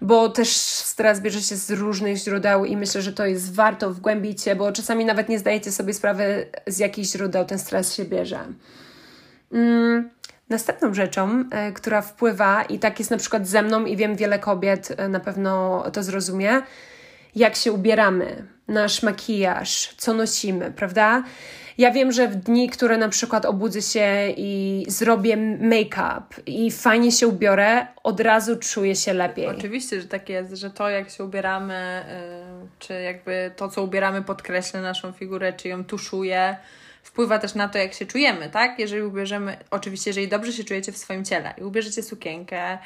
bo 0.00 0.28
też 0.28 0.48
stres 0.56 1.20
bierze 1.20 1.40
się 1.40 1.56
z 1.56 1.70
różnych 1.70 2.16
źródeł 2.16 2.64
i 2.64 2.76
myślę, 2.76 3.02
że 3.02 3.12
to 3.12 3.26
jest 3.26 3.54
warto 3.54 3.90
wgłębić 3.90 4.42
się, 4.42 4.56
bo 4.56 4.72
czasami 4.72 5.04
nawet 5.04 5.28
nie 5.28 5.38
zdajecie 5.38 5.72
sobie 5.72 5.94
sprawy, 5.94 6.46
z 6.66 6.78
jakich 6.78 7.04
źródeł 7.04 7.44
ten 7.44 7.58
stres 7.58 7.94
się 7.94 8.04
bierze. 8.04 8.40
Mm. 9.52 10.10
Następną 10.48 10.94
rzeczą, 10.94 11.44
e, 11.50 11.72
która 11.72 12.02
wpływa, 12.02 12.62
i 12.62 12.78
tak 12.78 12.98
jest 12.98 13.10
na 13.10 13.16
przykład 13.16 13.48
ze 13.48 13.62
mną, 13.62 13.84
i 13.84 13.96
wiem, 13.96 14.16
wiele 14.16 14.38
kobiet 14.38 14.88
e, 14.96 15.08
na 15.08 15.20
pewno 15.20 15.84
to 15.92 16.02
zrozumie, 16.02 16.62
jak 17.34 17.56
się 17.56 17.72
ubieramy, 17.72 18.46
nasz 18.68 19.02
makijaż, 19.02 19.94
co 19.96 20.14
nosimy, 20.14 20.72
prawda? 20.72 21.24
Ja 21.78 21.90
wiem, 21.90 22.12
że 22.12 22.28
w 22.28 22.36
dni, 22.36 22.68
które 22.68 22.98
na 22.98 23.08
przykład 23.08 23.46
obudzę 23.46 23.82
się 23.82 24.34
i 24.36 24.84
zrobię 24.88 25.36
make-up 25.60 26.42
i 26.46 26.70
fajnie 26.70 27.12
się 27.12 27.28
ubiorę, 27.28 27.86
od 28.02 28.20
razu 28.20 28.56
czuję 28.56 28.96
się 28.96 29.12
lepiej. 29.12 29.46
Oczywiście, 29.46 30.00
że 30.00 30.08
tak 30.08 30.28
jest, 30.28 30.54
że 30.54 30.70
to 30.70 30.88
jak 30.88 31.10
się 31.10 31.24
ubieramy, 31.24 32.04
yy, 32.60 32.68
czy 32.78 32.94
jakby 32.94 33.52
to, 33.56 33.68
co 33.68 33.82
ubieramy, 33.82 34.22
podkreśla 34.22 34.80
naszą 34.80 35.12
figurę, 35.12 35.52
czy 35.52 35.68
ją 35.68 35.84
tuszuje, 35.84 36.56
wpływa 37.02 37.38
też 37.38 37.54
na 37.54 37.68
to, 37.68 37.78
jak 37.78 37.94
się 37.94 38.06
czujemy, 38.06 38.50
tak? 38.50 38.78
Jeżeli 38.78 39.02
ubierzemy, 39.02 39.56
oczywiście, 39.70 40.10
jeżeli 40.10 40.28
dobrze 40.28 40.52
się 40.52 40.64
czujecie 40.64 40.92
w 40.92 40.96
swoim 40.96 41.24
ciele 41.24 41.54
i 41.58 41.62
ubierzecie 41.62 42.02
sukienkę, 42.02 42.78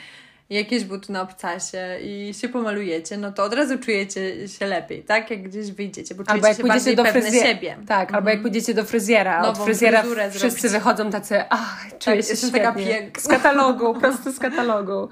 jakieś 0.50 0.84
buty 0.84 1.12
na 1.12 1.22
obcasie 1.22 1.98
i 2.02 2.34
się 2.34 2.48
pomalujecie, 2.48 3.16
no 3.16 3.32
to 3.32 3.44
od 3.44 3.54
razu 3.54 3.78
czujecie 3.78 4.48
się 4.48 4.66
lepiej, 4.66 5.02
tak? 5.02 5.30
Jak 5.30 5.42
gdzieś 5.42 5.72
wyjdziecie, 5.72 6.14
bo 6.14 6.24
czujecie 6.24 6.32
albo 6.32 6.46
jak 6.46 6.56
się 6.56 6.62
pójdziecie 6.62 6.96
do 6.96 7.04
fryzjera, 7.04 7.46
siebie. 7.46 7.76
Tak, 7.86 8.00
mhm. 8.00 8.14
albo 8.14 8.28
jak 8.28 8.38
mhm. 8.38 8.42
pójdziecie 8.42 8.74
do 8.74 8.84
fryzjera, 8.84 9.42
Nową 9.42 9.60
od 9.60 9.64
fryzjera 9.64 10.02
wszyscy 10.30 10.60
zrobić. 10.60 10.72
wychodzą 10.72 11.10
tacy, 11.10 11.44
ach, 11.50 11.86
czuję 11.98 12.16
tak, 12.16 12.26
się 12.26 12.36
świetnie. 12.36 12.60
taka 12.60 12.72
piękna. 12.72 13.22
Z 13.24 13.28
katalogu, 13.28 13.94
po 13.94 14.00
prostu 14.00 14.32
z 14.32 14.38
katalogu. 14.38 15.08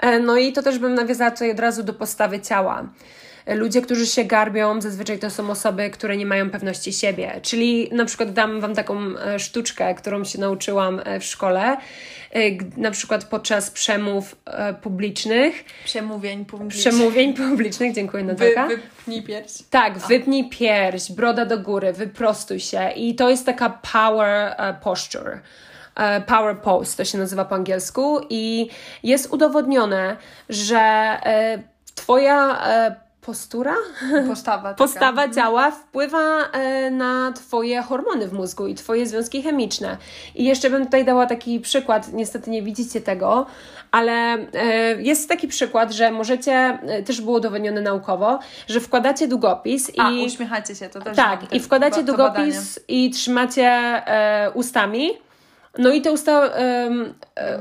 E, 0.00 0.18
no 0.18 0.36
i 0.36 0.52
to 0.52 0.62
też 0.62 0.78
bym 0.78 0.94
nawiązała 0.94 1.30
tutaj 1.30 1.50
od 1.50 1.60
razu 1.60 1.82
do 1.82 1.94
postawy 1.94 2.40
ciała. 2.40 2.88
Ludzie, 3.54 3.82
którzy 3.82 4.06
się 4.06 4.24
garbią, 4.24 4.80
zazwyczaj 4.80 5.18
to 5.18 5.30
są 5.30 5.50
osoby, 5.50 5.90
które 5.90 6.16
nie 6.16 6.26
mają 6.26 6.50
pewności 6.50 6.92
siebie. 6.92 7.40
Czyli 7.42 7.90
na 7.92 8.04
przykład 8.04 8.32
dam 8.32 8.60
Wam 8.60 8.74
taką 8.74 9.00
e, 9.18 9.38
sztuczkę, 9.38 9.94
którą 9.94 10.24
się 10.24 10.40
nauczyłam 10.40 11.00
e, 11.04 11.20
w 11.20 11.24
szkole, 11.24 11.62
e, 11.72 11.78
na 12.76 12.90
przykład 12.90 13.24
podczas 13.24 13.70
przemów 13.70 14.36
publicznych. 14.82 15.64
Przemówień 15.84 16.44
publicznych. 16.44 16.94
Przemówień 16.94 17.34
publicznych, 17.34 17.94
dziękuję 17.94 18.24
Natalka. 18.24 18.66
Wy, 18.66 18.76
wypnij 18.76 19.22
pierś. 19.22 19.52
Tak, 19.70 19.98
wypnij 19.98 20.48
pierś, 20.48 21.12
broda 21.12 21.44
do 21.44 21.58
góry, 21.58 21.92
wyprostuj 21.92 22.60
się 22.60 22.90
i 22.90 23.14
to 23.14 23.30
jest 23.30 23.46
taka 23.46 23.70
power 23.92 24.56
posture 24.82 25.40
power 26.26 26.58
pose, 26.58 26.96
to 26.96 27.04
się 27.04 27.18
nazywa 27.18 27.44
po 27.44 27.54
angielsku 27.54 28.20
i 28.30 28.68
jest 29.02 29.32
udowodnione, 29.32 30.16
że 30.48 31.16
Twoja 31.94 32.62
postura? 33.20 33.74
Postawa. 34.28 34.62
Taka. 34.62 34.74
Postawa 34.74 35.24
mhm. 35.24 35.32
ciała 35.32 35.70
wpływa 35.70 36.50
e, 36.52 36.90
na 36.90 37.32
Twoje 37.32 37.82
hormony 37.82 38.28
w 38.28 38.32
mózgu 38.32 38.66
i 38.66 38.74
Twoje 38.74 39.06
związki 39.06 39.42
chemiczne. 39.42 39.96
I 40.34 40.44
jeszcze 40.44 40.70
bym 40.70 40.84
tutaj 40.84 41.04
dała 41.04 41.26
taki 41.26 41.60
przykład, 41.60 42.12
niestety 42.12 42.50
nie 42.50 42.62
widzicie 42.62 43.00
tego, 43.00 43.46
ale 43.90 44.12
e, 44.12 45.02
jest 45.02 45.28
taki 45.28 45.48
przykład, 45.48 45.92
że 45.92 46.10
możecie, 46.10 46.52
e, 46.52 47.02
też 47.02 47.20
było 47.20 47.36
udowodnione 47.36 47.80
naukowo, 47.80 48.38
że 48.68 48.80
wkładacie 48.80 49.28
długopis 49.28 49.90
i... 49.90 50.00
A, 50.00 50.10
uśmiechacie 50.26 50.74
się, 50.74 50.88
to 50.88 51.00
też 51.00 51.16
Tak, 51.16 51.52
i 51.54 51.60
wkładacie 51.60 52.02
długopis 52.02 52.80
i 52.88 53.10
trzymacie 53.10 54.02
ustami 54.54 55.27
no 55.78 55.90
i 55.90 56.02
te 56.02 56.12
usta 56.12 56.50
um, 56.86 57.14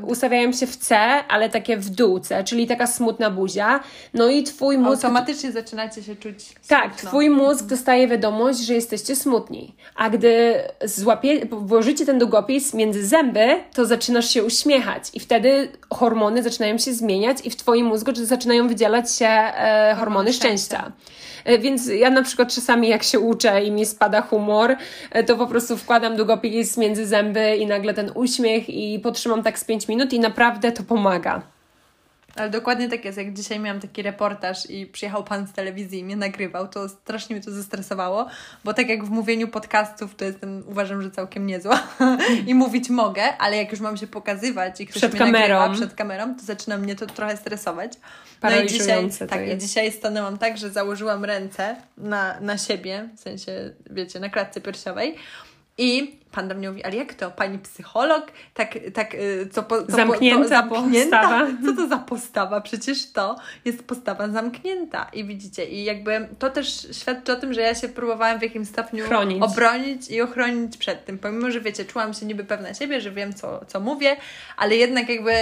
ustawiają 0.07 0.51
się 0.51 0.67
w 0.67 0.77
C, 0.77 0.97
ale 1.29 1.49
takie 1.49 1.77
w 1.77 1.89
dół 1.89 2.19
C, 2.19 2.43
czyli 2.43 2.67
taka 2.67 2.87
smutna 2.87 3.29
buzia. 3.31 3.79
No 4.13 4.29
i 4.29 4.43
twój 4.43 4.77
mózg... 4.77 5.05
Automatycznie 5.05 5.51
zaczynacie 5.51 6.03
się 6.03 6.15
czuć 6.15 6.55
Tak, 6.67 6.91
smutno. 6.91 7.09
twój 7.09 7.29
mózg 7.29 7.65
dostaje 7.65 8.07
wiadomość, 8.07 8.59
że 8.59 8.73
jesteście 8.73 9.15
smutni. 9.15 9.75
A 9.95 10.09
gdy 10.09 10.53
złapie, 10.85 11.45
włożycie 11.45 12.05
ten 12.05 12.19
długopis 12.19 12.73
między 12.73 13.07
zęby, 13.07 13.47
to 13.73 13.85
zaczynasz 13.85 14.29
się 14.29 14.43
uśmiechać 14.43 15.03
i 15.13 15.19
wtedy 15.19 15.71
hormony 15.93 16.43
zaczynają 16.43 16.77
się 16.77 16.93
zmieniać 16.93 17.37
i 17.45 17.49
w 17.49 17.55
twoim 17.55 17.85
mózgu 17.85 18.11
zaczynają 18.15 18.67
wydzielać 18.67 19.11
się 19.15 19.25
e, 19.27 19.95
hormony, 19.99 19.99
hormony 19.99 20.33
szczęścia. 20.33 20.77
szczęścia. 20.77 21.16
E, 21.45 21.57
więc 21.57 21.87
ja 21.87 22.09
na 22.09 22.23
przykład 22.23 22.53
czasami 22.53 22.87
jak 22.87 23.03
się 23.03 23.19
uczę 23.19 23.63
i 23.63 23.71
mi 23.71 23.85
spada 23.85 24.21
humor, 24.21 24.75
e, 25.11 25.23
to 25.23 25.35
po 25.35 25.47
prostu 25.47 25.77
wkładam 25.77 26.15
długopis 26.15 26.77
między 26.77 27.07
zęby 27.07 27.55
i 27.55 27.65
nagle 27.65 27.93
ten 27.93 28.11
uśmiech 28.15 28.69
i 28.69 28.99
potrzymam 28.99 29.43
tak 29.43 29.59
z 29.59 29.63
5 29.63 29.87
minut 29.87 30.13
i 30.13 30.19
naprawdę 30.19 30.71
to 30.71 30.83
pomaga. 30.83 31.56
Ale 32.37 32.49
dokładnie 32.49 32.89
tak 32.89 33.05
jest. 33.05 33.17
Jak 33.17 33.33
dzisiaj 33.33 33.59
miałam 33.59 33.81
taki 33.81 34.01
reportaż 34.01 34.69
i 34.69 34.85
przyjechał 34.85 35.23
pan 35.23 35.47
z 35.47 35.53
telewizji 35.53 35.99
i 35.99 36.03
mnie 36.03 36.15
nagrywał, 36.15 36.67
to 36.67 36.89
strasznie 36.89 37.35
mnie 37.35 37.45
to 37.45 37.51
zestresowało, 37.51 38.27
bo 38.63 38.73
tak 38.73 38.89
jak 38.89 39.05
w 39.05 39.09
mówieniu 39.09 39.47
podcastów, 39.47 40.15
to 40.15 40.25
jestem, 40.25 40.63
uważam, 40.67 41.01
że 41.01 41.11
całkiem 41.11 41.47
niezła 41.47 41.87
i 42.47 42.55
mówić 42.55 42.89
mogę, 42.89 43.37
ale 43.37 43.57
jak 43.57 43.71
już 43.71 43.79
mam 43.79 43.97
się 43.97 44.07
pokazywać 44.07 44.81
i 44.81 44.87
ktoś 44.87 44.97
przed 44.97 45.11
mnie 45.11 45.19
kamerą. 45.19 45.59
nagrywa 45.59 45.69
przed 45.69 45.93
kamerą, 45.93 46.35
to 46.35 46.45
zaczyna 46.45 46.77
mnie 46.77 46.95
to 46.95 47.07
trochę 47.07 47.37
stresować. 47.37 47.93
No 48.43 48.61
i 48.61 48.67
dzisiaj, 48.67 49.09
tak, 49.29 49.47
i 49.47 49.57
dzisiaj 49.57 49.91
stanęłam 49.91 50.37
tak, 50.37 50.57
że 50.57 50.69
założyłam 50.69 51.25
ręce 51.25 51.75
na, 51.97 52.39
na 52.39 52.57
siebie, 52.57 53.09
w 53.15 53.19
sensie, 53.19 53.73
wiecie, 53.89 54.19
na 54.19 54.29
klatce 54.29 54.61
piersiowej 54.61 55.15
i 55.77 56.17
pan 56.31 56.47
do 56.47 56.55
mnie 56.55 56.69
mówi, 56.69 56.83
ale 56.83 56.95
jak 56.95 57.13
to? 57.13 57.31
Pani 57.31 57.59
psycholog? 57.59 58.31
Tak, 58.53 58.77
tak 58.93 59.13
y, 59.13 59.49
co, 59.51 59.63
po, 59.63 59.83
co 59.83 59.91
zamknięta, 59.91 60.63
po, 60.63 60.75
zamknięta 60.75 61.21
postawa. 61.21 61.47
Co 61.65 61.75
to 61.75 61.87
za 61.87 61.97
postawa? 61.97 62.61
Przecież 62.61 63.11
to 63.11 63.35
jest 63.65 63.83
postawa 63.83 64.29
zamknięta. 64.29 65.09
I 65.13 65.25
widzicie, 65.25 65.65
i 65.65 65.83
jakby 65.83 66.27
to 66.39 66.49
też 66.49 66.87
świadczy 66.91 67.31
o 67.31 67.35
tym, 67.35 67.53
że 67.53 67.61
ja 67.61 67.75
się 67.75 67.89
próbowałam 67.89 68.39
w 68.39 68.41
jakimś 68.41 68.67
stopniu 68.67 69.05
Chronić. 69.05 69.43
obronić 69.43 70.09
i 70.09 70.21
ochronić 70.21 70.77
przed 70.77 71.05
tym. 71.05 71.19
Pomimo, 71.19 71.51
że 71.51 71.61
wiecie, 71.61 71.85
czułam 71.85 72.13
się 72.13 72.25
niby 72.25 72.43
pewna 72.43 72.73
siebie, 72.73 73.01
że 73.01 73.11
wiem, 73.11 73.33
co, 73.33 73.65
co 73.65 73.79
mówię, 73.79 74.17
ale 74.57 74.75
jednak 74.75 75.09
jakby 75.09 75.33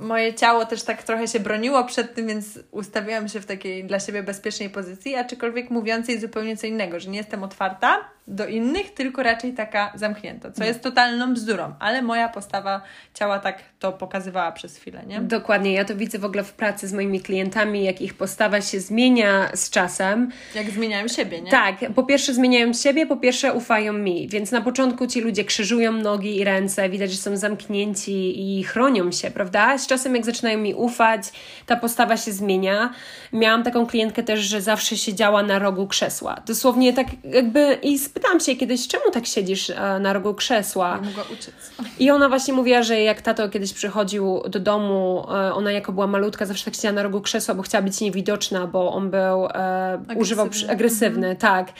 moje 0.00 0.34
ciało 0.34 0.66
też 0.66 0.82
tak 0.82 1.02
trochę 1.02 1.28
się 1.28 1.40
broniło 1.40 1.84
przed 1.84 2.14
tym, 2.14 2.26
więc 2.26 2.58
ustawiłam 2.70 3.28
się 3.28 3.40
w 3.40 3.46
takiej 3.46 3.84
dla 3.84 4.00
siebie 4.00 4.22
bezpiecznej 4.22 4.70
pozycji, 4.70 5.14
aczkolwiek 5.14 5.70
mówiącej 5.70 6.20
zupełnie 6.20 6.56
co 6.56 6.66
innego, 6.66 7.00
że 7.00 7.10
nie 7.10 7.18
jestem 7.18 7.42
otwarta 7.42 8.15
do 8.28 8.46
innych, 8.46 8.94
tylko 8.94 9.22
raczej 9.22 9.52
taka 9.52 9.92
zamknięta, 9.94 10.50
co 10.50 10.64
jest 10.64 10.80
totalną 10.80 11.34
bzdurą, 11.34 11.74
ale 11.78 12.02
moja 12.02 12.28
postawa 12.28 12.80
ciała 13.14 13.38
tak 13.38 13.58
to 13.78 13.92
pokazywała 13.92 14.52
przez 14.52 14.76
chwilę, 14.76 15.02
nie? 15.06 15.20
Dokładnie, 15.20 15.72
ja 15.72 15.84
to 15.84 15.96
widzę 15.96 16.18
w 16.18 16.24
ogóle 16.24 16.44
w 16.44 16.52
pracy 16.52 16.88
z 16.88 16.92
moimi 16.92 17.20
klientami, 17.20 17.84
jak 17.84 18.00
ich 18.00 18.14
postawa 18.14 18.60
się 18.60 18.80
zmienia 18.80 19.50
z 19.54 19.70
czasem. 19.70 20.30
Jak 20.54 20.70
zmieniają 20.70 21.08
siebie, 21.08 21.40
nie? 21.42 21.50
Tak, 21.50 21.76
po 21.94 22.02
pierwsze 22.02 22.34
zmieniają 22.34 22.72
siebie, 22.72 23.06
po 23.06 23.16
pierwsze 23.16 23.52
ufają 23.52 23.92
mi, 23.92 24.28
więc 24.28 24.50
na 24.52 24.60
początku 24.60 25.06
ci 25.06 25.20
ludzie 25.20 25.44
krzyżują 25.44 25.92
nogi 25.92 26.36
i 26.36 26.44
ręce, 26.44 26.88
widać, 26.88 27.10
że 27.10 27.16
są 27.16 27.36
zamknięci 27.36 28.58
i 28.58 28.64
chronią 28.64 29.12
się, 29.12 29.30
prawda? 29.30 29.78
Z 29.78 29.86
czasem 29.86 30.14
jak 30.14 30.24
zaczynają 30.24 30.58
mi 30.58 30.74
ufać, 30.74 31.22
ta 31.66 31.76
postawa 31.76 32.16
się 32.16 32.32
zmienia. 32.32 32.94
Miałam 33.32 33.62
taką 33.62 33.86
klientkę 33.86 34.22
też, 34.22 34.40
że 34.40 34.60
zawsze 34.60 34.96
siedziała 34.96 35.42
na 35.42 35.58
rogu 35.58 35.86
krzesła. 35.86 36.42
Dosłownie 36.46 36.92
tak 36.92 37.06
jakby 37.24 37.78
i 37.82 37.98
z 37.98 38.15
spytałam 38.16 38.40
się 38.40 38.56
kiedyś, 38.56 38.88
czemu 38.88 39.10
tak 39.12 39.26
siedzisz 39.26 39.70
e, 39.70 39.98
na 40.00 40.12
rogu 40.12 40.34
krzesła? 40.34 40.98
Nie 40.98 41.06
mogła 41.06 41.22
uciec. 41.22 41.54
I 41.98 42.10
ona 42.10 42.28
właśnie 42.28 42.54
mówiła, 42.54 42.82
że 42.82 43.00
jak 43.00 43.22
tato 43.22 43.48
kiedyś 43.48 43.72
przychodził 43.72 44.42
do 44.48 44.60
domu, 44.60 45.26
e, 45.28 45.54
ona 45.54 45.72
jako 45.72 45.92
była 45.92 46.06
malutka, 46.06 46.46
zawsze 46.46 46.64
tak 46.64 46.74
siedziała 46.74 46.92
na 46.92 47.02
rogu 47.02 47.20
krzesła, 47.20 47.54
bo 47.54 47.62
chciała 47.62 47.82
być 47.82 48.00
niewidoczna, 48.00 48.66
bo 48.66 48.92
on 48.92 49.10
był, 49.10 49.46
e, 49.46 49.48
agresywny. 49.92 50.20
używał 50.20 50.48
agresywny, 50.68 51.28
mhm. 51.28 51.36
tak. 51.36 51.72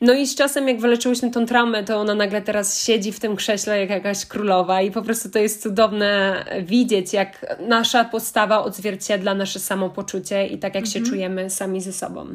No 0.00 0.12
i 0.12 0.26
z 0.26 0.34
czasem, 0.34 0.68
jak 0.68 0.80
wyleczyłyśmy 0.80 1.30
tą 1.30 1.46
traumę, 1.46 1.84
to 1.84 2.00
ona 2.00 2.14
nagle 2.14 2.42
teraz 2.42 2.84
siedzi 2.84 3.12
w 3.12 3.20
tym 3.20 3.36
krześle 3.36 3.78
jak 3.78 3.90
jakaś 3.90 4.26
królowa 4.26 4.82
i 4.82 4.90
po 4.90 5.02
prostu 5.02 5.30
to 5.30 5.38
jest 5.38 5.62
cudowne 5.62 6.44
widzieć, 6.62 7.12
jak 7.12 7.56
nasza 7.60 8.04
postawa 8.04 8.64
odzwierciedla 8.64 9.34
nasze 9.34 9.60
samopoczucie 9.60 10.46
i 10.46 10.58
tak 10.58 10.74
jak 10.74 10.84
mhm. 10.84 11.04
się 11.04 11.10
czujemy 11.10 11.50
sami 11.50 11.80
ze 11.80 11.92
sobą. 11.92 12.26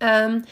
Um, 0.00 0.42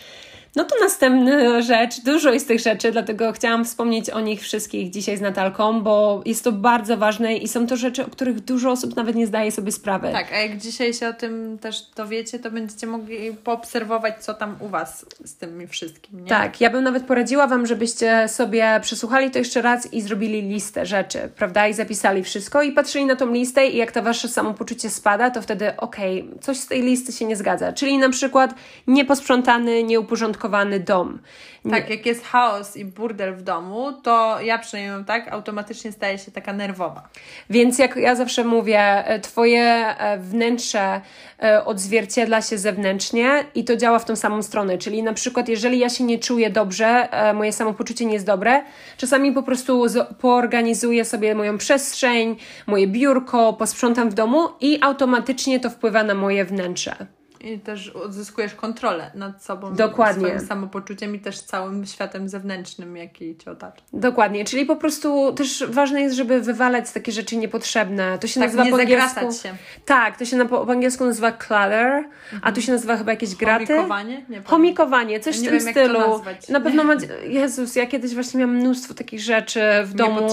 no 0.57 0.65
to 0.65 0.75
następna 0.81 1.63
rzecz, 1.63 2.01
dużo 2.01 2.33
jest 2.33 2.49
tych 2.49 2.61
rzeczy, 2.61 2.93
dlatego 2.93 3.33
chciałam 3.33 3.65
wspomnieć 3.65 4.11
o 4.11 4.21
nich 4.21 4.41
wszystkich 4.41 4.91
dzisiaj 4.91 5.17
z 5.17 5.21
Natalką, 5.21 5.83
bo 5.83 6.23
jest 6.25 6.45
to 6.45 6.53
bardzo 6.53 6.97
ważne 6.97 7.37
i 7.37 7.49
są 7.49 7.67
to 7.67 7.77
rzeczy, 7.77 8.07
o 8.07 8.09
których 8.09 8.41
dużo 8.41 8.71
osób 8.71 8.97
nawet 8.97 9.17
nie 9.17 9.27
zdaje 9.27 9.53
sobie 9.53 9.73
sprawy. 9.73 10.13
Tak, 10.13 10.33
a 10.33 10.37
jak 10.37 10.59
dzisiaj 10.59 10.95
się 10.95 11.09
o 11.09 11.13
tym 11.13 11.59
też 11.59 11.83
dowiecie, 11.97 12.39
to 12.39 12.51
będziecie 12.51 12.87
mogli 12.87 13.33
poobserwować, 13.45 14.25
co 14.25 14.35
tam 14.35 14.57
u 14.61 14.69
Was 14.69 15.07
z 15.25 15.37
tym 15.37 15.69
wszystkim. 15.69 16.21
Nie? 16.21 16.29
Tak, 16.29 16.61
ja 16.61 16.71
bym 16.71 16.85
nawet 16.85 17.05
poradziła 17.05 17.47
Wam, 17.47 17.67
żebyście 17.67 18.29
sobie 18.29 18.81
przesłuchali 18.83 19.31
to 19.31 19.39
jeszcze 19.39 19.63
raz 19.63 19.93
i 19.93 20.01
zrobili 20.03 20.43
listę 20.43 20.87
rzeczy, 20.87 21.19
prawda? 21.37 21.69
I 21.69 21.75
zapisali 21.75 22.23
wszystko 22.23 22.63
i 22.63 22.73
patrzyli 22.73 23.05
na 23.05 23.17
tą 23.17 23.33
listę 23.33 23.67
i 23.67 23.77
jak 23.77 23.93
to 23.93 24.03
Wasze 24.03 24.29
samopoczucie 24.29 24.91
spada, 24.91 25.31
to 25.31 25.43
wtedy 25.43 25.77
okej, 25.77 26.23
okay, 26.23 26.39
coś 26.41 26.57
z 26.57 26.67
tej 26.67 26.83
listy 26.83 27.13
się 27.13 27.25
nie 27.25 27.37
zgadza. 27.37 27.73
Czyli 27.73 27.99
na 27.99 28.09
przykład 28.09 28.55
nieposprzątany, 28.87 29.85
nieuporządkowany 29.85 30.40
uporządkowany 30.41 30.81
dom. 30.81 31.19
Nie. 31.65 31.71
Tak, 31.71 31.91
jak 31.91 32.07
jest 32.07 32.25
chaos 32.25 32.77
i 32.77 32.85
burdel 32.85 33.35
w 33.35 33.43
domu, 33.43 33.93
to 33.93 34.41
ja 34.41 34.59
przynajmniej 34.59 35.05
tak, 35.05 35.33
automatycznie 35.33 35.93
staję 35.93 36.19
się 36.19 36.33
taka 36.33 36.53
nerwowa. 36.53 37.09
Więc 37.51 37.79
jak 37.79 37.97
ja 37.97 38.15
zawsze 38.15 38.45
mówię, 38.45 38.81
e, 38.81 39.21
Twoje 39.21 39.63
e, 39.63 40.19
wnętrze 40.19 41.01
e, 41.43 41.65
odzwierciedla 41.65 42.43
się 42.43 42.59
zewnętrznie 42.59 43.45
i 43.55 43.65
to 43.65 43.77
działa 43.77 43.99
w 43.99 44.05
tą 44.05 44.17
samą 44.17 44.43
stronę. 44.43 44.79
Czyli 44.79 45.03
na 45.03 45.13
przykład, 45.13 45.49
jeżeli 45.49 45.79
ja 45.79 45.89
się 45.89 46.05
nie 46.05 46.19
czuję 46.19 46.51
dobrze, 46.51 47.09
moje 47.35 47.53
samopoczucie 47.53 48.07
nie 48.07 48.13
jest 48.13 48.27
dobre, 48.27 48.63
czasami 48.97 49.33
po 49.33 49.43
prostu 49.43 49.87
poorganizuję 50.21 51.05
sobie 51.05 51.35
moją 51.35 51.59
przestrzeń, 51.59 52.37
moje 52.67 52.87
biurko, 52.87 53.53
posprzątam 53.53 54.11
w 54.11 54.15
domu 54.15 54.49
i 54.61 54.79
automatycznie 54.83 55.61
to 55.61 55.71
wpływa 55.71 56.03
na 56.05 56.15
moje 56.15 56.45
wnętrze. 56.45 57.20
I 57.41 57.59
też 57.59 57.89
odzyskujesz 57.89 58.55
kontrolę 58.55 59.11
nad 59.15 59.45
sobą, 59.45 59.75
Dokładnie. 59.75 60.29
swoim 60.29 60.47
samopoczuciem 60.47 61.15
i 61.15 61.21
też 61.21 61.41
całym 61.41 61.87
światem 61.87 62.29
zewnętrznym, 62.29 62.97
jaki 62.97 63.37
cię 63.37 63.51
otacza. 63.51 63.83
Dokładnie, 63.93 64.45
czyli 64.45 64.67
po 64.67 64.77
prostu 64.77 65.33
też 65.33 65.65
ważne 65.69 66.01
jest, 66.01 66.17
żeby 66.17 66.41
wywalać 66.41 66.93
takie 66.93 67.13
rzeczy 67.13 67.37
niepotrzebne. 67.37 68.19
To 68.19 68.27
się 68.27 68.41
tak, 68.41 68.49
nazywa 68.49 68.65
nie 68.65 68.71
po 68.71 68.77
angielsku. 68.77 69.33
Się. 69.33 69.55
Tak, 69.85 70.17
to 70.17 70.25
się 70.25 70.37
na, 70.37 70.45
po, 70.45 70.67
po 70.67 70.73
angielsku 70.73 71.05
nazywa 71.05 71.33
clutter, 71.33 71.87
mhm. 71.87 72.41
a 72.43 72.53
tu 72.53 72.63
się 72.63 72.73
nazywa 72.73 72.97
chyba 72.97 73.11
jakieś 73.11 73.35
graty. 73.35 73.67
Chomikowanie? 73.67 74.25
Nie 74.29 74.43
Chomikowanie, 74.43 75.21
coś 75.21 75.37
ja 75.37 75.43
w 75.43 75.45
tym 75.45 75.59
wiem, 75.59 75.71
stylu. 75.71 76.23
Na 76.49 76.61
pewno 76.61 76.85
ma, 76.85 76.95
Jezus, 77.25 77.77
ja 77.77 77.87
kiedyś 77.87 78.15
właśnie 78.15 78.41
miałam 78.41 78.57
mnóstwo 78.57 78.95
takich 78.95 79.21
rzeczy 79.21 79.61
w 79.85 79.95
domu. 79.95 80.29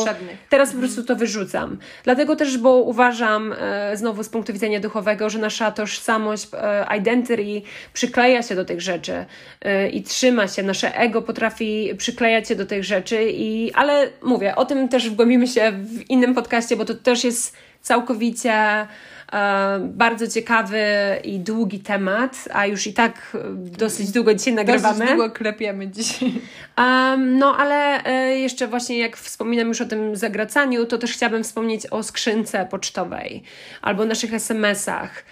Teraz 0.49 0.71
po 0.71 0.79
prostu 0.79 1.03
to 1.03 1.15
wyrzucam. 1.15 1.77
Dlatego 2.03 2.35
też, 2.35 2.57
bo 2.57 2.75
uważam 2.75 3.53
e, 3.59 3.97
znowu 3.97 4.23
z 4.23 4.29
punktu 4.29 4.53
widzenia 4.53 4.79
duchowego, 4.79 5.29
że 5.29 5.39
nasza 5.39 5.71
tożsamość 5.71 6.47
e, 6.53 6.96
identity 6.97 7.61
przykleja 7.93 8.43
się 8.43 8.55
do 8.55 8.65
tych 8.65 8.81
rzeczy 8.81 9.25
yy, 9.65 9.89
i 9.89 10.03
trzyma 10.03 10.47
się, 10.47 10.63
nasze 10.63 10.97
ego 10.97 11.21
potrafi 11.21 11.91
przyklejać 11.97 12.47
się 12.47 12.55
do 12.55 12.65
tych 12.65 12.83
rzeczy, 12.83 13.29
i, 13.31 13.71
ale 13.73 14.09
mówię, 14.23 14.55
o 14.55 14.65
tym 14.65 14.89
też 14.89 15.09
wgłębimy 15.09 15.47
się 15.47 15.71
w 15.71 16.09
innym 16.09 16.35
podcaście, 16.35 16.75
bo 16.75 16.85
to 16.85 16.93
też 16.93 17.23
jest 17.23 17.57
całkowicie 17.81 18.87
E, 19.33 19.79
bardzo 19.79 20.27
ciekawy 20.27 20.79
i 21.23 21.39
długi 21.39 21.79
temat, 21.79 22.45
a 22.53 22.65
już 22.65 22.87
i 22.87 22.93
tak 22.93 23.37
dosyć 23.57 24.11
długo 24.11 24.33
dzisiaj 24.33 24.53
nagrywamy. 24.53 24.99
Dosyć 24.99 25.15
długo 25.15 25.31
klepiemy 25.31 25.87
dzisiaj. 25.87 26.33
Um, 26.77 27.37
no 27.37 27.57
ale 27.57 28.03
e, 28.03 28.39
jeszcze 28.39 28.67
właśnie 28.67 28.97
jak 28.97 29.17
wspominam 29.17 29.67
już 29.67 29.81
o 29.81 29.85
tym 29.85 30.15
zagracaniu, 30.15 30.85
to 30.85 30.97
też 30.97 31.13
chciałabym 31.13 31.43
wspomnieć 31.43 31.87
o 31.87 32.03
skrzynce 32.03 32.65
pocztowej 32.65 33.43
albo 33.81 34.05
naszych 34.05 34.33
SMS-ach. 34.33 35.23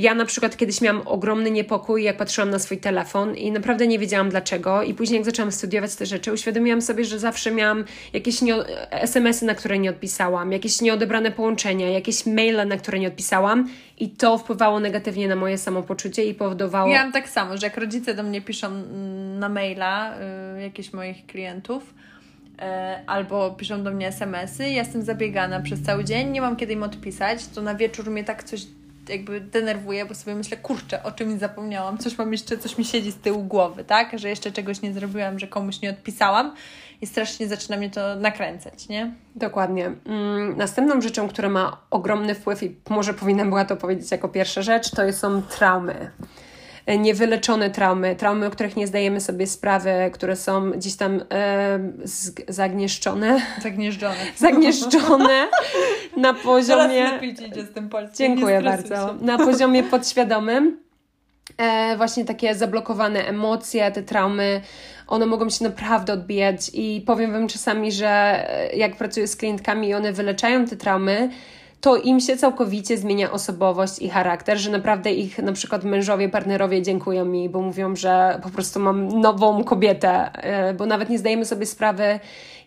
Ja 0.00 0.14
na 0.14 0.24
przykład 0.24 0.56
kiedyś 0.56 0.80
miałam 0.80 1.02
ogromny 1.04 1.50
niepokój, 1.50 2.02
jak 2.02 2.16
patrzyłam 2.16 2.50
na 2.50 2.58
swój 2.58 2.78
telefon 2.78 3.36
i 3.36 3.52
naprawdę 3.52 3.86
nie 3.86 3.98
wiedziałam 3.98 4.28
dlaczego. 4.30 4.82
I 4.82 4.94
później, 4.94 5.16
jak 5.16 5.24
zaczęłam 5.24 5.52
studiować 5.52 5.94
te 5.94 6.06
rzeczy, 6.06 6.32
uświadomiłam 6.32 6.82
sobie, 6.82 7.04
że 7.04 7.18
zawsze 7.18 7.50
miałam 7.50 7.84
jakieś 8.12 8.42
nie, 8.42 8.54
SMS-y, 8.90 9.46
na 9.46 9.54
które 9.54 9.78
nie 9.78 9.90
odpisałam, 9.90 10.52
jakieś 10.52 10.80
nieodebrane 10.80 11.30
połączenia, 11.30 11.90
jakieś 11.90 12.26
maile, 12.26 12.68
na 12.68 12.76
które 12.76 12.98
nie 12.98 13.08
odpisałam. 13.08 13.68
I 13.98 14.10
to 14.10 14.38
wpływało 14.38 14.80
negatywnie 14.80 15.28
na 15.28 15.36
moje 15.36 15.58
samopoczucie 15.58 16.24
i 16.24 16.34
powodowało. 16.34 16.90
Ja 16.90 17.02
mam 17.02 17.12
tak 17.12 17.28
samo, 17.28 17.56
że 17.56 17.66
jak 17.66 17.76
rodzice 17.76 18.14
do 18.14 18.22
mnie 18.22 18.40
piszą 18.40 18.66
mm, 18.66 19.38
na 19.38 19.48
maila 19.48 20.14
y, 20.58 20.62
jakichś 20.62 20.92
moich 20.92 21.26
klientów, 21.26 21.94
y, 22.52 22.62
albo 23.06 23.50
piszą 23.50 23.82
do 23.82 23.90
mnie 23.90 24.08
SMS-y, 24.08 24.62
ja 24.62 24.82
jestem 24.82 25.02
zabiegana 25.02 25.60
przez 25.60 25.82
cały 25.82 26.04
dzień, 26.04 26.30
nie 26.30 26.40
mam 26.40 26.56
kiedy 26.56 26.72
im 26.72 26.82
odpisać, 26.82 27.46
to 27.46 27.62
na 27.62 27.74
wieczór 27.74 28.10
mnie 28.10 28.24
tak 28.24 28.44
coś 28.44 28.66
jakby 29.08 29.40
denerwuję, 29.40 30.06
bo 30.06 30.14
sobie 30.14 30.34
myślę, 30.34 30.56
kurczę, 30.56 31.02
o 31.02 31.12
czymś 31.12 31.40
zapomniałam, 31.40 31.98
coś 31.98 32.18
mam 32.18 32.32
jeszcze, 32.32 32.58
coś 32.58 32.78
mi 32.78 32.84
siedzi 32.84 33.12
z 33.12 33.16
tyłu 33.16 33.42
głowy, 33.42 33.84
tak? 33.84 34.18
Że 34.18 34.28
jeszcze 34.28 34.52
czegoś 34.52 34.82
nie 34.82 34.92
zrobiłam, 34.92 35.38
że 35.38 35.46
komuś 35.46 35.80
nie 35.80 35.90
odpisałam 35.90 36.54
i 37.00 37.06
strasznie 37.06 37.48
zaczyna 37.48 37.76
mnie 37.76 37.90
to 37.90 38.16
nakręcać, 38.16 38.88
nie? 38.88 39.14
Dokładnie. 39.36 39.92
Mm, 40.06 40.56
następną 40.56 41.00
rzeczą, 41.00 41.28
która 41.28 41.48
ma 41.48 41.80
ogromny 41.90 42.34
wpływ 42.34 42.62
i 42.62 42.76
może 42.90 43.14
powinnam 43.14 43.48
była 43.48 43.64
to 43.64 43.76
powiedzieć 43.76 44.10
jako 44.10 44.28
pierwsza 44.28 44.62
rzecz, 44.62 44.90
to 44.90 45.12
są 45.12 45.42
traumy. 45.42 46.10
E, 46.86 46.98
niewyleczone 46.98 47.70
traumy, 47.70 48.16
traumy, 48.16 48.46
o 48.46 48.50
których 48.50 48.76
nie 48.76 48.86
zdajemy 48.86 49.20
sobie 49.20 49.46
sprawy, 49.46 49.90
które 50.12 50.36
są 50.36 50.70
gdzieś 50.70 50.96
tam 50.96 51.24
e, 51.32 51.78
zagnieszczone. 52.48 53.42
Zagnieżdżone. 53.62 54.16
Zagnieszczone 54.36 55.48
na 56.16 56.34
poziomie... 56.34 56.94
Teraz 56.94 57.12
lepiej 57.12 57.48
idzie 57.48 57.62
z 57.62 57.72
tym 57.72 57.88
polskim. 57.88 58.16
Dziękuję 58.16 58.62
bardzo. 58.62 58.94
Się. 58.94 59.24
Na 59.24 59.38
poziomie 59.38 59.82
podświadomym. 59.82 60.90
E, 61.58 61.96
właśnie 61.96 62.24
takie 62.24 62.54
zablokowane 62.54 63.26
emocje, 63.26 63.90
te 63.90 64.02
traumy, 64.02 64.60
one 65.06 65.26
mogą 65.26 65.50
się 65.50 65.64
naprawdę 65.64 66.12
odbijać 66.12 66.70
i 66.74 67.02
powiem 67.06 67.32
Wam 67.32 67.48
czasami, 67.48 67.92
że 67.92 68.08
e, 68.08 68.76
jak 68.76 68.96
pracuję 68.96 69.26
z 69.28 69.36
klientkami 69.36 69.88
i 69.88 69.94
one 69.94 70.12
wyleczają 70.12 70.66
te 70.66 70.76
traumy, 70.76 71.30
to 71.80 71.96
im 71.96 72.20
się 72.20 72.36
całkowicie 72.36 72.98
zmienia 72.98 73.32
osobowość 73.32 73.98
i 73.98 74.08
charakter, 74.08 74.58
że 74.58 74.70
naprawdę 74.70 75.12
ich 75.12 75.38
na 75.38 75.52
przykład 75.52 75.84
mężowie, 75.84 76.28
partnerowie 76.28 76.82
dziękują 76.82 77.24
mi, 77.24 77.48
bo 77.48 77.60
mówią, 77.60 77.96
że 77.96 78.40
po 78.42 78.50
prostu 78.50 78.80
mam 78.80 79.08
nową 79.20 79.64
kobietę, 79.64 80.32
e, 80.32 80.74
bo 80.74 80.86
nawet 80.86 81.10
nie 81.10 81.18
zdajemy 81.18 81.44
sobie 81.44 81.66
sprawy, 81.66 82.20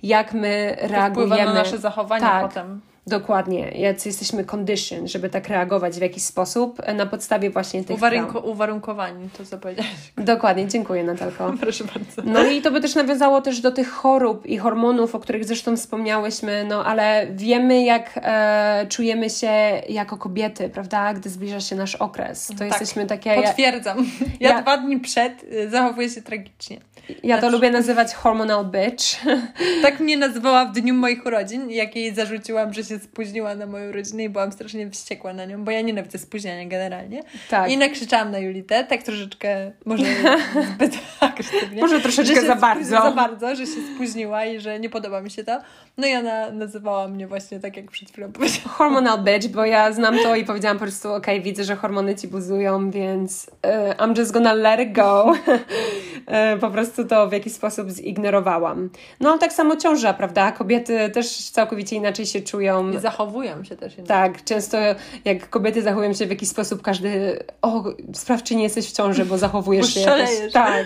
jak 0.03 0.33
my 0.33 0.77
to 0.81 0.87
reagujemy. 0.87 1.45
na 1.45 1.53
nasze 1.53 1.77
zachowanie 1.77 2.25
tak. 2.25 2.47
potem. 2.47 2.81
Dokładnie, 3.07 3.71
jacy 3.71 4.09
jesteśmy 4.09 4.45
condition, 4.45 5.07
żeby 5.07 5.29
tak 5.29 5.47
reagować 5.47 5.95
w 5.95 6.01
jakiś 6.01 6.23
sposób 6.23 6.81
e, 6.83 6.93
na 6.93 7.05
podstawie 7.05 7.49
właśnie 7.49 7.83
tych 7.83 7.97
Uwarunko, 7.97 8.39
Uwarunkowani, 8.39 9.29
to 9.37 9.45
co 9.45 9.57
powiedziałeś. 9.57 9.91
Dokładnie, 10.17 10.67
dziękuję 10.67 11.03
Natalko. 11.03 11.53
Proszę 11.61 11.83
bardzo. 11.83 12.31
No 12.31 12.43
i 12.43 12.61
to 12.61 12.71
by 12.71 12.81
też 12.81 12.95
nawiązało 12.95 13.41
też 13.41 13.61
do 13.61 13.71
tych 13.71 13.89
chorób 13.89 14.45
i 14.45 14.57
hormonów, 14.57 15.15
o 15.15 15.19
których 15.19 15.45
zresztą 15.45 15.77
wspomniałyśmy, 15.77 16.65
no 16.69 16.85
ale 16.85 17.27
wiemy 17.31 17.83
jak 17.83 18.11
e, 18.15 18.85
czujemy 18.89 19.29
się 19.29 19.51
jako 19.89 20.17
kobiety, 20.17 20.69
prawda, 20.69 21.13
gdy 21.13 21.29
zbliża 21.29 21.59
się 21.59 21.75
nasz 21.75 21.95
okres. 21.95 22.47
To 22.47 22.53
tak, 22.53 22.67
jesteśmy 22.67 23.05
takie... 23.05 23.35
Potwierdzam. 23.35 23.97
Ja, 24.39 24.49
ja 24.49 24.61
dwa 24.61 24.77
dni 24.77 24.99
przed 24.99 25.43
y, 25.43 25.69
zachowuję 25.69 26.09
się 26.09 26.21
tragicznie. 26.21 26.79
Ja 27.23 27.41
to 27.41 27.49
lubię 27.49 27.71
nazywać 27.71 28.13
hormonal 28.13 28.65
bitch. 28.65 29.03
Tak 29.81 29.99
mnie 29.99 30.17
nazywała 30.17 30.65
w 30.65 30.71
dniu 30.71 30.93
moich 30.93 31.25
urodzin, 31.25 31.71
jak 31.71 31.95
jej 31.95 32.15
zarzuciłam, 32.15 32.73
że 32.73 32.83
się 32.83 32.99
spóźniła 32.99 33.55
na 33.55 33.65
moją 33.65 33.91
rodzinę 33.91 34.23
i 34.23 34.29
byłam 34.29 34.51
strasznie 34.51 34.89
wściekła 34.89 35.33
na 35.33 35.45
nią, 35.45 35.63
bo 35.63 35.71
ja 35.71 35.81
nienawidzę 35.81 36.17
spóźniania 36.17 36.65
generalnie. 36.69 37.23
Tak. 37.49 37.71
I 37.71 37.77
nakrzyczałam 37.77 38.31
na 38.31 38.39
Julitę, 38.39 38.83
tak 38.83 39.03
troszeczkę, 39.03 39.71
może 39.85 40.03
zbyt 40.75 40.97
agresywnie. 41.19 41.81
Może 41.81 41.99
troszeczkę 42.01 42.41
za 42.41 42.55
bardzo. 42.55 42.89
Za 42.89 43.11
bardzo, 43.11 43.55
że 43.55 43.65
się 43.65 43.81
spóźniła 43.95 44.45
i 44.45 44.59
że 44.59 44.79
nie 44.79 44.89
podoba 44.89 45.21
mi 45.21 45.31
się 45.31 45.43
to. 45.43 45.61
No 45.97 46.07
i 46.07 46.15
ona 46.15 46.51
nazywała 46.51 47.07
mnie 47.07 47.27
właśnie 47.27 47.59
tak, 47.59 47.77
jak 47.77 47.91
przed 47.91 48.11
chwilą 48.11 48.31
powiedziałam. 48.31 48.69
Hormonal 48.69 49.23
bitch, 49.23 49.47
bo 49.47 49.65
ja 49.65 49.91
znam 49.91 50.15
to 50.23 50.35
i 50.35 50.45
powiedziałam 50.45 50.77
po 50.77 50.85
prostu, 50.85 51.13
okej, 51.13 51.35
okay, 51.35 51.45
widzę, 51.45 51.63
że 51.63 51.75
hormony 51.75 52.15
ci 52.15 52.27
buzują, 52.27 52.91
więc 52.91 53.51
uh, 53.63 53.97
I'm 53.97 54.19
just 54.19 54.31
gonna 54.31 54.53
let 54.53 54.79
it 54.79 54.93
go. 54.93 55.23
uh, 55.23 56.59
po 56.61 56.69
prostu 56.69 56.92
prostu 56.93 57.15
to 57.15 57.27
w 57.27 57.31
jakiś 57.31 57.53
sposób 57.53 57.89
zignorowałam. 57.89 58.89
No 59.19 59.37
tak 59.37 59.53
samo 59.53 59.75
ciąża, 59.75 60.13
prawda? 60.13 60.51
Kobiety 60.51 61.09
też 61.09 61.49
całkowicie 61.49 61.95
inaczej 61.95 62.25
się 62.25 62.41
czują. 62.41 62.91
I 62.91 62.99
zachowują 62.99 63.63
się 63.63 63.75
też 63.75 63.97
inaczej. 63.97 64.07
Tak, 64.07 64.43
często 64.43 64.77
jak 65.25 65.49
kobiety 65.49 65.81
zachowują 65.81 66.13
się 66.13 66.25
w 66.25 66.29
jakiś 66.29 66.49
sposób, 66.49 66.81
każdy, 66.81 67.39
o, 67.61 67.83
sprawdź 68.13 68.43
czy 68.45 68.55
nie 68.55 68.63
jesteś 68.63 68.89
w 68.89 68.91
ciąży, 68.91 69.25
bo 69.25 69.37
zachowujesz 69.37 69.93
się 69.93 69.99
jakoś. 69.99 70.29
Tak. 70.53 70.85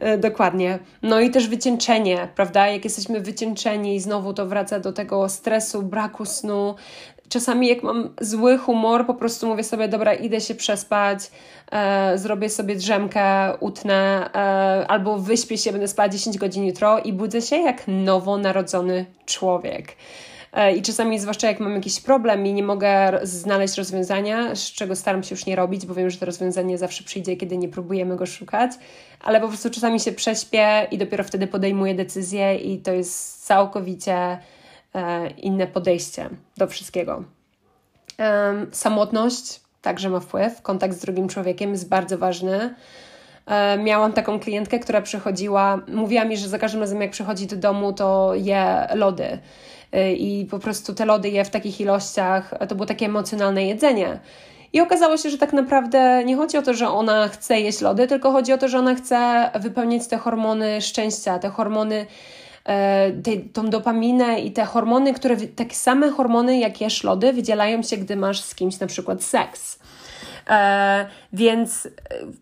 E, 0.00 0.18
dokładnie. 0.18 0.78
No 1.02 1.20
i 1.20 1.30
też 1.30 1.48
wycieńczenie, 1.48 2.28
prawda? 2.34 2.68
Jak 2.68 2.84
jesteśmy 2.84 3.20
wycieńczeni, 3.20 4.00
znowu 4.00 4.34
to 4.34 4.46
wraca 4.46 4.80
do 4.80 4.92
tego 4.92 5.28
stresu, 5.28 5.82
braku 5.82 6.24
snu. 6.24 6.74
Czasami, 7.34 7.68
jak 7.68 7.82
mam 7.82 8.10
zły 8.20 8.58
humor, 8.58 9.06
po 9.06 9.14
prostu 9.14 9.46
mówię 9.46 9.64
sobie, 9.64 9.88
dobra, 9.88 10.14
idę 10.14 10.40
się 10.40 10.54
przespać, 10.54 11.30
e, 11.72 12.18
zrobię 12.18 12.50
sobie 12.50 12.76
drzemkę, 12.76 13.56
utnę, 13.60 14.30
e, 14.34 14.86
albo 14.88 15.18
wyśpię 15.18 15.58
się, 15.58 15.72
będę 15.72 15.88
spała 15.88 16.08
10 16.08 16.38
godzin 16.38 16.64
jutro 16.64 16.98
i 16.98 17.12
budzę 17.12 17.42
się 17.42 17.56
jak 17.56 17.82
nowonarodzony 17.88 19.06
człowiek. 19.26 19.96
E, 20.52 20.76
I 20.76 20.82
czasami, 20.82 21.18
zwłaszcza 21.18 21.46
jak 21.48 21.60
mam 21.60 21.74
jakiś 21.74 22.00
problem 22.00 22.46
i 22.46 22.52
nie 22.52 22.62
mogę 22.62 23.20
znaleźć 23.22 23.78
rozwiązania, 23.78 24.54
z 24.54 24.72
czego 24.72 24.96
staram 24.96 25.22
się 25.22 25.34
już 25.34 25.46
nie 25.46 25.56
robić, 25.56 25.86
bo 25.86 25.94
wiem, 25.94 26.10
że 26.10 26.18
to 26.18 26.26
rozwiązanie 26.26 26.78
zawsze 26.78 27.04
przyjdzie, 27.04 27.36
kiedy 27.36 27.58
nie 27.58 27.68
próbujemy 27.68 28.16
go 28.16 28.26
szukać, 28.26 28.70
ale 29.20 29.40
po 29.40 29.48
prostu 29.48 29.70
czasami 29.70 30.00
się 30.00 30.12
prześpię 30.12 30.86
i 30.90 30.98
dopiero 30.98 31.24
wtedy 31.24 31.46
podejmuję 31.46 31.94
decyzję, 31.94 32.56
i 32.56 32.78
to 32.78 32.92
jest 32.92 33.46
całkowicie 33.46 34.38
inne 35.36 35.66
podejście 35.66 36.30
do 36.56 36.66
wszystkiego. 36.66 37.24
Samotność 38.72 39.60
także 39.82 40.10
ma 40.10 40.20
wpływ. 40.20 40.62
Kontakt 40.62 40.94
z 40.94 41.00
drugim 41.00 41.28
człowiekiem 41.28 41.70
jest 41.70 41.88
bardzo 41.88 42.18
ważny. 42.18 42.74
E, 43.46 43.78
miałam 43.78 44.12
taką 44.12 44.40
klientkę, 44.40 44.78
która 44.78 45.02
przychodziła, 45.02 45.80
mówiła 45.88 46.24
mi, 46.24 46.36
że 46.36 46.48
za 46.48 46.58
każdym 46.58 46.80
razem 46.80 47.00
jak 47.00 47.10
przychodzi 47.10 47.46
do 47.46 47.56
domu, 47.56 47.92
to 47.92 48.32
je 48.34 48.88
lody. 48.94 49.38
Y, 49.96 50.12
i 50.12 50.46
po 50.46 50.58
prostu 50.58 50.94
te 50.94 51.04
lody 51.04 51.28
je 51.28 51.44
w 51.44 51.50
takich 51.50 51.80
ilościach, 51.80 52.54
to 52.68 52.74
było 52.74 52.86
takie 52.86 53.06
emocjonalne 53.06 53.64
jedzenie. 53.64 54.18
I 54.72 54.80
okazało 54.80 55.16
się, 55.16 55.30
że 55.30 55.38
tak 55.38 55.52
naprawdę 55.52 56.24
nie 56.24 56.36
chodzi 56.36 56.58
o 56.58 56.62
to, 56.62 56.74
że 56.74 56.88
ona 56.88 57.28
chce 57.28 57.60
jeść 57.60 57.80
lody, 57.80 58.06
tylko 58.06 58.32
chodzi 58.32 58.52
o 58.52 58.58
to, 58.58 58.68
że 58.68 58.78
ona 58.78 58.94
chce 58.94 59.50
wypełniać 59.60 60.06
te 60.06 60.18
hormony 60.18 60.80
szczęścia, 60.80 61.38
te 61.38 61.48
hormony, 61.48 61.96
e, 61.96 62.06
te, 63.22 63.36
tą 63.52 63.70
dopaminę 63.70 64.40
i 64.40 64.52
te 64.52 64.64
hormony, 64.64 65.14
które, 65.14 65.36
takie 65.36 65.74
same 65.74 66.10
hormony 66.10 66.58
jak 66.58 66.80
jesz 66.80 67.04
lody, 67.04 67.32
wydzielają 67.32 67.82
się, 67.82 67.96
gdy 67.96 68.16
masz 68.16 68.40
z 68.40 68.54
kimś 68.54 68.80
na 68.80 68.86
przykład 68.86 69.22
seks. 69.22 69.78
E, 70.50 71.06
więc 71.32 71.88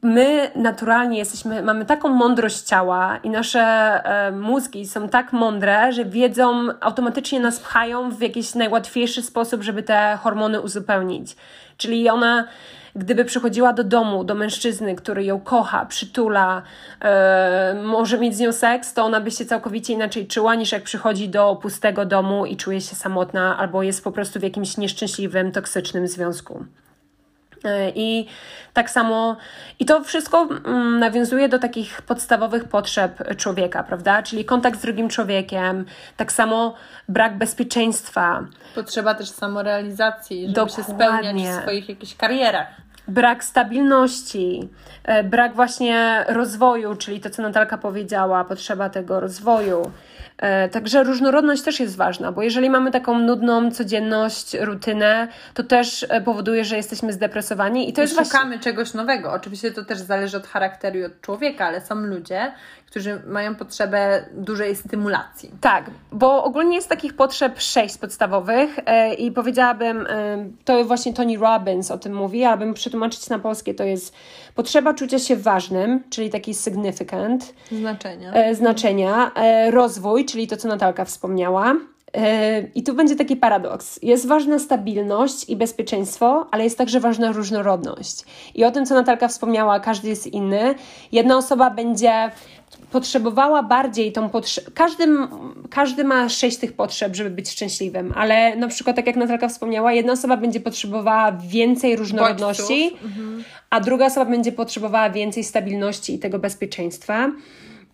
my 0.03 0.51
naturalnie 0.57 1.19
jesteśmy, 1.19 1.63
mamy 1.63 1.85
taką 1.85 2.09
mądrość 2.09 2.61
ciała 2.61 3.19
i 3.23 3.31
nasze 3.31 3.61
e, 3.61 4.33
mózgi 4.33 4.87
są 4.87 5.09
tak 5.09 5.33
mądre, 5.33 5.93
że 5.93 6.05
wiedzą, 6.05 6.69
automatycznie 6.81 7.41
nas 7.41 7.59
pchają 7.59 8.11
w 8.11 8.21
jakiś 8.21 8.55
najłatwiejszy 8.55 9.23
sposób, 9.23 9.63
żeby 9.63 9.83
te 9.83 10.19
hormony 10.23 10.61
uzupełnić. 10.61 11.37
Czyli 11.77 12.09
ona 12.09 12.49
gdyby 12.97 13.25
przychodziła 13.25 13.73
do 13.73 13.85
domu, 13.85 14.25
do 14.25 14.35
mężczyzny, 14.35 14.95
który 14.95 15.25
ją 15.25 15.41
kocha, 15.41 15.87
przytula, 15.87 16.63
e, 17.01 17.83
może 17.85 18.19
mieć 18.19 18.37
z 18.37 18.41
nią 18.41 18.53
seks, 18.53 18.95
to 18.95 19.05
ona 19.05 19.21
by 19.21 19.31
się 19.31 19.47
całkowicie 19.47 19.93
inaczej 19.93 20.27
czuła, 20.27 20.55
niż 20.55 20.73
jak 20.73 20.83
przychodzi 20.83 21.29
do 21.29 21.57
pustego 21.63 22.05
domu 22.05 22.47
i 22.47 22.57
czuje 22.57 22.81
się 22.81 22.97
samotna, 22.97 23.59
albo 23.59 23.83
jest 23.83 24.05
po 24.05 24.13
prostu 24.13 24.41
w 24.41 24.43
jakimś 24.43 24.77
nieszczęśliwym, 24.77 25.53
toksycznym 25.53 26.09
związku. 26.09 26.65
E, 27.65 27.91
I 27.95 28.27
tak 28.73 28.91
samo, 28.91 29.37
i 29.79 29.85
to 29.85 30.05
wszystko 30.05 30.49
mm, 30.65 30.99
nawiązuje 30.99 31.49
do 31.49 31.59
takich 31.59 32.03
podstawowych 32.03 32.65
potrzeb 32.65 33.37
człowieka, 33.37 33.83
prawda? 33.83 34.23
Czyli 34.23 34.45
kontakt 34.45 34.79
z 34.79 34.83
drugim 34.83 35.09
człowiekiem, 35.09 35.85
tak 36.17 36.33
samo 36.33 36.75
brak 37.09 37.39
bezpieczeństwa. 37.39 38.45
Potrzeba 38.75 39.15
też 39.15 39.31
samorealizacji, 39.31 40.43
żeby 40.43 40.55
Dokładnie. 40.55 40.85
się 40.85 40.95
spełniać 40.95 41.59
w 41.59 41.63
swoich 41.63 41.89
jakichś 41.89 42.17
karierach. 42.17 42.67
Brak 43.09 43.45
stabilności, 43.45 44.69
e, 45.05 45.25
brak 45.25 45.55
właśnie 45.55 46.25
rozwoju, 46.29 46.97
czyli 46.97 47.21
to, 47.21 47.31
co 47.31 47.43
Natalka 47.43 47.79
powiedziała, 47.79 48.45
potrzeba 48.45 48.91
tego 48.91 49.21
rozwoju. 49.21 49.91
E, 50.39 50.69
także 50.69 51.05
różnorodność 51.05 51.63
też 51.63 51.81
jest 51.81 51.97
ważna, 51.97 52.33
bo 52.33 52.43
jeżeli 52.43 52.71
mamy 52.71 52.91
taką 52.91 53.19
nudną 53.19 53.71
codzienność, 53.71 54.57
rutynę, 54.61 55.29
to 55.55 55.63
też 55.63 56.07
e, 56.09 56.21
powoduje, 56.21 56.65
że 56.65 56.77
jesteśmy 56.77 57.13
zdepresowani 57.13 57.89
i 57.89 57.93
to 57.93 58.01
I 58.01 58.05
jest 58.05 58.19
szukamy 58.19 58.45
właśnie... 58.45 58.59
czegoś 58.59 58.95
nowego. 58.95 59.33
Oczywiście 59.33 59.71
to 59.71 59.85
też 59.85 59.99
zależy 59.99 60.37
od 60.37 60.47
charakteru 60.47 60.99
i 60.99 61.05
od 61.05 61.21
człowieka, 61.21 61.67
ale 61.67 61.81
są 61.81 61.95
ludzie, 61.95 62.53
którzy 62.93 63.23
mają 63.27 63.55
potrzebę 63.55 64.25
dużej 64.33 64.77
stymulacji. 64.77 65.51
Tak, 65.61 65.91
bo 66.13 66.45
ogólnie 66.45 66.77
jest 66.77 66.89
takich 66.89 67.17
potrzeb 67.17 67.61
sześć 67.61 67.99
podstawowych 67.99 68.79
e, 68.87 69.15
i 69.15 69.31
powiedziałabym, 69.33 70.07
to 70.65 70.85
właśnie 70.85 71.15
Tony 71.15 71.39
Robbins 71.39 71.91
o 71.91 71.99
tym 71.99 72.15
mówi, 72.15 72.45
abym 72.45 72.75
przetłumaczyć 72.75 73.29
na 73.29 73.39
polskie, 73.39 73.75
to 73.75 73.85
jest 73.85 74.15
potrzeba 74.55 74.95
czucia 74.95 75.19
się 75.19 75.37
ważnym, 75.37 76.03
czyli 76.11 76.31
taki 76.31 76.55
significant. 76.55 77.55
Znaczenia. 77.73 78.55
Znaczenia, 78.55 79.33
rozwój, 79.71 80.25
czyli 80.25 80.47
to, 80.47 80.57
co 80.57 80.69
Natalka 80.69 81.05
wspomniała. 81.05 81.75
E, 82.17 82.63
I 82.75 82.83
tu 82.83 82.95
będzie 82.95 83.17
taki 83.17 83.37
paradoks. 83.37 83.99
Jest 84.03 84.27
ważna 84.27 84.59
stabilność 84.59 85.49
i 85.49 85.57
bezpieczeństwo, 85.57 86.47
ale 86.51 86.65
jest 86.65 86.79
także 86.79 87.01
ważna 87.01 87.33
różnorodność. 87.33 88.25
I 88.55 88.65
o 88.65 88.71
tym, 88.71 88.87
co 88.87 88.95
Natalka 88.95 89.29
wspomniała, 89.29 89.81
każdy 89.81 90.09
jest 90.09 90.27
inny. 90.27 90.75
Jedna 91.13 91.37
osoba 91.37 91.71
będzie 91.71 92.31
potrzebowała 92.91 93.63
bardziej 93.63 94.13
tą 94.13 94.29
potrzebę. 94.29 94.71
Każdy, 94.75 95.05
każdy 95.71 96.05
ma 96.05 96.29
sześć 96.29 96.57
tych 96.57 96.73
potrzeb, 96.73 97.17
żeby 97.17 97.31
być 97.31 97.51
szczęśliwym, 97.51 98.13
ale 98.17 98.57
na 98.57 98.69
przykład, 98.69 98.97
tak 98.97 99.07
jak 99.07 99.17
Natalka 99.17 99.49
wspomniała, 99.49 99.93
jedna 99.93 100.13
osoba 100.13 100.37
będzie 100.37 100.61
potrzebowała 100.61 101.33
więcej 101.33 101.97
różnorodności, 101.97 102.97
mhm. 103.05 103.45
a 103.71 103.81
druga 103.81 104.07
osoba 104.07 104.31
będzie 104.31 104.53
potrzebowała 104.53 105.11
więcej 105.11 105.45
stabilności 105.45 106.15
i 106.15 106.19
tego 106.19 106.39
bezpieczeństwa. 106.39 107.31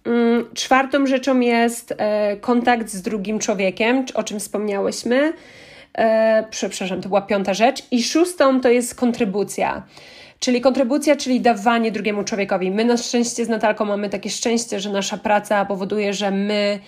Mm, 0.04 0.44
czwartą 0.54 1.06
rzeczą 1.06 1.40
jest 1.40 1.94
e, 1.98 2.36
kontakt 2.36 2.88
z 2.88 3.02
drugim 3.02 3.38
człowiekiem, 3.38 4.04
o 4.14 4.22
czym 4.22 4.40
wspomniałyśmy. 4.40 5.32
E, 5.98 6.44
przepraszam, 6.50 7.00
to 7.00 7.08
była 7.08 7.22
piąta 7.22 7.54
rzecz. 7.54 7.82
I 7.90 8.02
szóstą 8.02 8.60
to 8.60 8.68
jest 8.68 8.94
kontrybucja. 8.94 9.82
Czyli 10.40 10.60
kontrybucja, 10.60 11.16
czyli 11.16 11.40
dawanie 11.40 11.92
drugiemu 11.92 12.24
człowiekowi. 12.24 12.70
My 12.70 12.84
na 12.84 12.96
szczęście 12.96 13.44
z 13.44 13.48
Natalką 13.48 13.84
mamy 13.84 14.08
takie 14.10 14.30
szczęście, 14.30 14.80
że 14.80 14.90
nasza 14.90 15.18
praca 15.18 15.64
powoduje, 15.64 16.14
że 16.14 16.30
my 16.30 16.78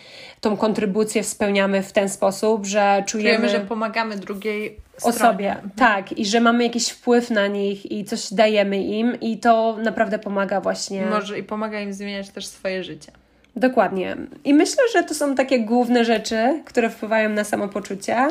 tą 0.40 0.56
kontrybucję 0.56 1.24
spełniamy 1.24 1.82
w 1.82 1.92
ten 1.92 2.08
sposób, 2.08 2.66
że 2.66 3.04
czujemy, 3.06 3.36
czujemy 3.36 3.48
że 3.48 3.60
pomagamy 3.60 4.16
drugiej 4.16 4.76
osobie. 5.02 5.50
Mhm. 5.50 5.70
Tak, 5.76 6.12
i 6.12 6.26
że 6.26 6.40
mamy 6.40 6.64
jakiś 6.64 6.88
wpływ 6.88 7.30
na 7.30 7.46
nich 7.46 7.92
i 7.92 8.04
coś 8.04 8.34
dajemy 8.34 8.82
im 8.82 9.20
i 9.20 9.38
to 9.38 9.76
naprawdę 9.82 10.18
pomaga 10.18 10.60
właśnie. 10.60 11.06
Może 11.06 11.38
i 11.38 11.42
pomaga 11.42 11.80
im 11.80 11.92
zmieniać 11.92 12.28
też 12.28 12.46
swoje 12.46 12.84
życie. 12.84 13.12
Dokładnie. 13.56 14.16
I 14.44 14.54
myślę, 14.54 14.82
że 14.92 15.02
to 15.02 15.14
są 15.14 15.34
takie 15.34 15.60
główne 15.60 16.04
rzeczy, 16.04 16.62
które 16.64 16.90
wpływają 16.90 17.30
na 17.30 17.44
samopoczucie. 17.44 18.28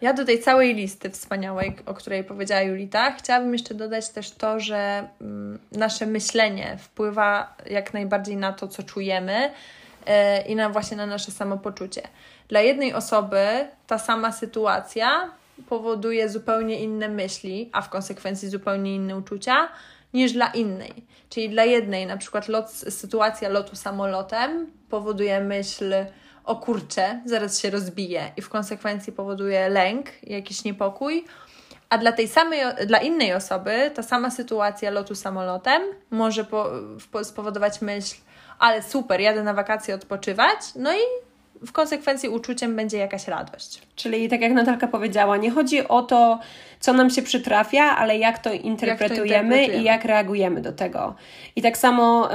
Ja 0.00 0.12
do 0.12 0.24
tej 0.24 0.42
całej 0.42 0.74
listy 0.74 1.10
wspaniałej, 1.10 1.76
o 1.86 1.94
której 1.94 2.24
powiedziała 2.24 2.62
Julita, 2.62 3.12
chciałabym 3.12 3.52
jeszcze 3.52 3.74
dodać 3.74 4.08
też 4.08 4.30
to, 4.30 4.60
że 4.60 5.08
mm, 5.20 5.58
nasze 5.72 6.06
myślenie 6.06 6.76
wpływa 6.80 7.56
jak 7.70 7.94
najbardziej 7.94 8.36
na 8.36 8.52
to, 8.52 8.68
co 8.68 8.82
czujemy 8.82 9.50
yy, 10.06 10.12
i 10.48 10.56
na 10.56 10.70
właśnie 10.70 10.96
na 10.96 11.06
nasze 11.06 11.30
samopoczucie. 11.30 12.02
Dla 12.48 12.60
jednej 12.60 12.94
osoby 12.94 13.68
ta 13.86 13.98
sama 13.98 14.32
sytuacja 14.32 15.30
powoduje 15.68 16.28
zupełnie 16.28 16.80
inne 16.80 17.08
myśli, 17.08 17.70
a 17.72 17.82
w 17.82 17.90
konsekwencji 17.90 18.48
zupełnie 18.48 18.94
inne 18.94 19.16
uczucia 19.16 19.68
niż 20.14 20.32
dla 20.32 20.46
innej. 20.46 20.92
Czyli 21.30 21.48
dla 21.48 21.64
jednej 21.64 22.06
na 22.06 22.16
przykład 22.16 22.48
lot, 22.48 22.70
sytuacja 22.70 23.48
lotu 23.48 23.76
samolotem 23.76 24.66
powoduje 24.90 25.40
myśl 25.40 25.94
o 26.46 26.56
kurczę, 26.56 27.20
zaraz 27.24 27.60
się 27.60 27.70
rozbije 27.70 28.32
i 28.36 28.42
w 28.42 28.48
konsekwencji 28.48 29.12
powoduje 29.12 29.68
lęk, 29.68 30.06
jakiś 30.22 30.64
niepokój, 30.64 31.24
a 31.88 31.98
dla 31.98 32.12
tej 32.12 32.28
samej, 32.28 32.60
dla 32.86 32.98
innej 32.98 33.34
osoby 33.34 33.90
ta 33.94 34.02
sama 34.02 34.30
sytuacja 34.30 34.90
lotu 34.90 35.14
samolotem 35.14 35.82
może 36.10 36.44
po, 36.44 36.70
spowodować 37.22 37.82
myśl, 37.82 38.16
ale 38.58 38.82
super, 38.82 39.20
jadę 39.20 39.42
na 39.42 39.54
wakacje 39.54 39.94
odpoczywać, 39.94 40.58
no 40.76 40.92
i 40.92 41.25
w 41.66 41.72
konsekwencji 41.72 42.28
uczuciem 42.28 42.76
będzie 42.76 42.98
jakaś 42.98 43.28
radość. 43.28 43.82
Czyli 43.96 44.28
tak 44.28 44.40
jak 44.40 44.52
Natalka 44.52 44.88
powiedziała, 44.88 45.36
nie 45.36 45.50
chodzi 45.50 45.88
o 45.88 46.02
to, 46.02 46.40
co 46.80 46.92
nam 46.92 47.10
się 47.10 47.22
przytrafia, 47.22 47.82
ale 47.82 48.18
jak 48.18 48.38
to 48.38 48.52
interpretujemy, 48.52 49.28
jak 49.28 49.40
to 49.40 49.44
interpretujemy. 49.44 49.82
i 49.82 49.84
jak 49.84 50.04
reagujemy 50.04 50.60
do 50.60 50.72
tego. 50.72 51.14
I 51.56 51.62
tak 51.62 51.78
samo. 51.78 52.28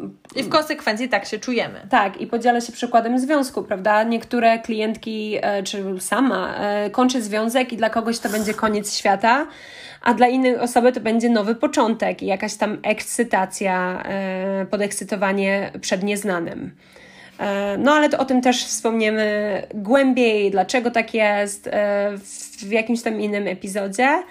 Yy, 0.00 0.40
I 0.40 0.42
w 0.42 0.48
konsekwencji 0.48 1.08
tak 1.08 1.24
się 1.26 1.38
czujemy. 1.38 1.86
Tak, 1.90 2.20
i 2.20 2.26
podzielę 2.26 2.60
się 2.60 2.72
przykładem 2.72 3.18
związku, 3.18 3.62
prawda? 3.62 4.02
Niektóre 4.02 4.58
klientki, 4.58 5.38
e, 5.42 5.62
czy 5.62 5.84
sama, 6.00 6.54
e, 6.56 6.90
kończy 6.90 7.22
związek 7.22 7.72
i 7.72 7.76
dla 7.76 7.90
kogoś 7.90 8.18
to 8.18 8.28
będzie 8.28 8.54
koniec 8.54 8.96
świata, 8.96 9.46
a 10.02 10.14
dla 10.14 10.26
innej 10.26 10.56
osoby 10.56 10.92
to 10.92 11.00
będzie 11.00 11.28
nowy 11.28 11.54
początek 11.54 12.22
i 12.22 12.26
jakaś 12.26 12.54
tam 12.54 12.78
ekscytacja, 12.82 14.02
podekscytowanie 14.70 15.72
przed 15.80 16.02
nieznanym. 16.02 16.76
E, 17.38 17.78
no 17.78 17.92
ale 17.92 18.08
to 18.08 18.18
o 18.18 18.24
tym 18.24 18.42
też 18.42 18.64
wspomniemy 18.64 19.66
głębiej, 19.74 20.50
dlaczego 20.50 20.90
tak 20.90 21.14
jest 21.14 21.66
e, 21.66 22.12
w 22.58 22.70
jakimś 22.70 23.02
tam 23.02 23.20
innym 23.20 23.48
epizodzie. 23.48 24.22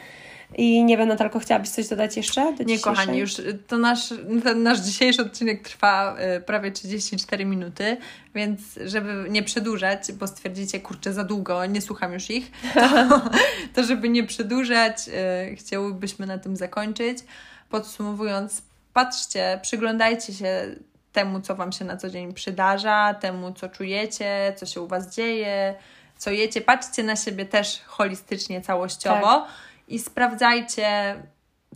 I 0.58 0.84
nie 0.84 0.98
wiem, 0.98 1.08
Natalko, 1.08 1.40
chciałabyś 1.40 1.70
coś 1.70 1.88
dodać 1.88 2.18
jeszcze? 2.18 2.54
nie, 2.66 2.80
kochani, 2.80 3.18
już 3.20 3.36
to 3.68 3.78
nasz, 3.78 4.14
ten 4.44 4.64
nasz 4.64 4.80
dzisiejszy 4.80 5.22
odcinek 5.22 5.64
trwa 5.64 6.16
y, 6.38 6.42
prawie 6.42 6.72
34 6.72 7.46
minuty, 7.46 7.98
więc 8.36 8.62
żeby 8.86 9.26
nie 9.30 9.44
przedłużać, 9.44 10.12
bo 10.12 10.28
stwierdzicie, 10.28 10.80
kurczę, 10.80 11.14
za 11.14 11.24
długo, 11.24 11.66
nie 11.66 11.82
słucham 11.82 12.14
już 12.14 12.30
ich, 12.30 12.52
to, 12.74 13.22
to 13.74 13.84
żeby 13.84 14.10
nie 14.10 14.24
przedłużać, 14.24 14.98
y, 15.52 15.56
chciałybyśmy 15.56 16.26
na 16.26 16.38
tym 16.38 16.56
zakończyć. 16.56 17.18
Podsumowując, 17.70 18.62
patrzcie, 18.94 19.60
przyglądajcie 19.62 20.34
się 20.34 20.76
temu, 21.14 21.42
co 21.42 21.56
Wam 21.56 21.72
się 21.72 21.86
na 21.86 21.98
co 21.98 22.10
dzień 22.10 22.34
przydarza, 22.34 23.14
temu, 23.14 23.54
co 23.54 23.70
czujecie, 23.70 24.54
co 24.56 24.66
się 24.66 24.82
u 24.82 24.88
Was 24.88 25.16
dzieje, 25.16 25.76
co 26.18 26.32
jecie. 26.32 26.62
Patrzcie 26.62 27.04
na 27.04 27.16
siebie 27.16 27.46
też 27.46 27.82
holistycznie, 27.86 28.62
całościowo 28.62 29.28
tak. 29.28 29.48
i 29.88 30.00
sprawdzajcie, 30.00 31.16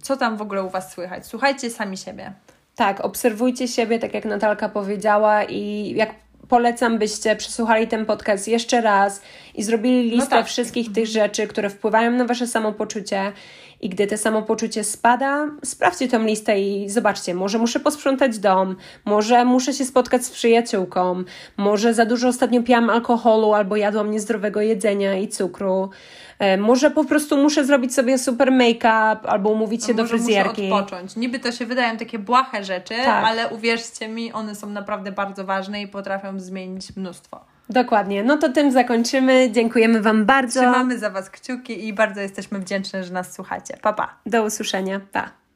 co 0.02 0.18
tam 0.18 0.38
w 0.38 0.42
ogóle 0.42 0.64
u 0.64 0.70
Was 0.70 0.92
słychać. 0.92 1.26
Słuchajcie 1.26 1.70
sami 1.70 1.98
siebie. 1.98 2.34
Tak, 2.76 3.06
obserwujcie 3.06 3.68
siebie, 3.68 4.00
tak 4.00 4.14
jak 4.14 4.26
Natalka 4.26 4.70
powiedziała, 4.70 5.44
i 5.44 5.94
jak 5.96 6.10
polecam, 6.48 6.98
byście 6.98 7.36
przesłuchali 7.36 7.88
ten 7.88 8.06
podcast 8.06 8.48
jeszcze 8.48 8.82
raz 8.82 9.22
i 9.56 9.64
zrobili 9.64 10.10
no 10.10 10.16
listę 10.16 10.36
no 10.36 10.42
tak. 10.42 10.48
wszystkich 10.48 10.94
tych 10.94 11.06
rzeczy, 11.06 11.48
które 11.48 11.70
wpływają 11.70 12.12
na 12.12 12.26
Wasze 12.26 12.48
samopoczucie 12.48 13.32
i 13.82 13.90
gdy 13.90 14.08
to 14.08 14.18
samopoczucie 14.18 14.84
spada, 14.84 15.48
sprawdźcie 15.64 16.08
tą 16.08 16.24
listę 16.24 16.60
i 16.60 16.90
zobaczcie, 16.90 17.34
może 17.34 17.58
muszę 17.58 17.80
posprzątać 17.80 18.40
dom, 18.40 18.76
może 19.06 19.46
muszę 19.46 19.74
się 19.74 19.86
spotkać 19.86 20.26
z 20.26 20.30
przyjaciółką, 20.30 21.24
może 21.58 21.94
za 21.94 22.06
dużo 22.06 22.28
ostatnio 22.28 22.64
piłam 22.64 22.90
alkoholu 22.90 23.54
albo 23.54 23.76
jadłam 23.76 24.12
niezdrowego 24.12 24.62
jedzenia 24.62 25.18
i 25.18 25.28
cukru. 25.28 25.90
E, 26.40 26.58
może 26.58 26.92
po 26.92 27.06
prostu 27.06 27.38
muszę 27.38 27.66
zrobić 27.66 27.94
sobie 27.94 28.18
super 28.18 28.52
make-up 28.52 29.30
albo 29.30 29.50
umówić 29.50 29.86
się 29.86 29.94
do 29.94 30.06
fryzjerki. 30.06 30.62
Muszę 30.62 30.76
odpocząć. 30.76 31.16
Niby 31.16 31.40
to 31.40 31.52
się 31.52 31.66
wydają 31.66 31.98
takie 31.98 32.20
błahe 32.20 32.64
rzeczy, 32.64 32.96
tak. 33.06 33.26
ale 33.26 33.50
uwierzcie 33.50 34.08
mi, 34.08 34.34
one 34.34 34.56
są 34.56 34.70
naprawdę 34.70 35.12
bardzo 35.12 35.46
ważne 35.46 35.82
i 35.82 35.88
potrafią 35.88 36.40
zmienić 36.40 36.96
mnóstwo. 36.96 37.57
Dokładnie. 37.70 38.24
No 38.24 38.38
to 38.38 38.50
tym 38.50 38.72
zakończymy. 38.72 39.52
Dziękujemy 39.52 40.02
Wam 40.02 40.26
bardzo. 40.26 40.60
Trzymamy 40.60 41.00
za 41.00 41.10
Was 41.10 41.30
kciuki 41.30 41.88
i 41.88 41.94
bardzo 41.94 42.22
jesteśmy 42.22 42.60
wdzięczne, 42.60 43.04
że 43.04 43.14
nas 43.14 43.34
słuchacie. 43.34 43.78
Pa, 43.82 43.94
pa. 43.94 44.16
Do 44.26 44.44
usłyszenia. 44.44 45.02
Pa. 45.12 45.47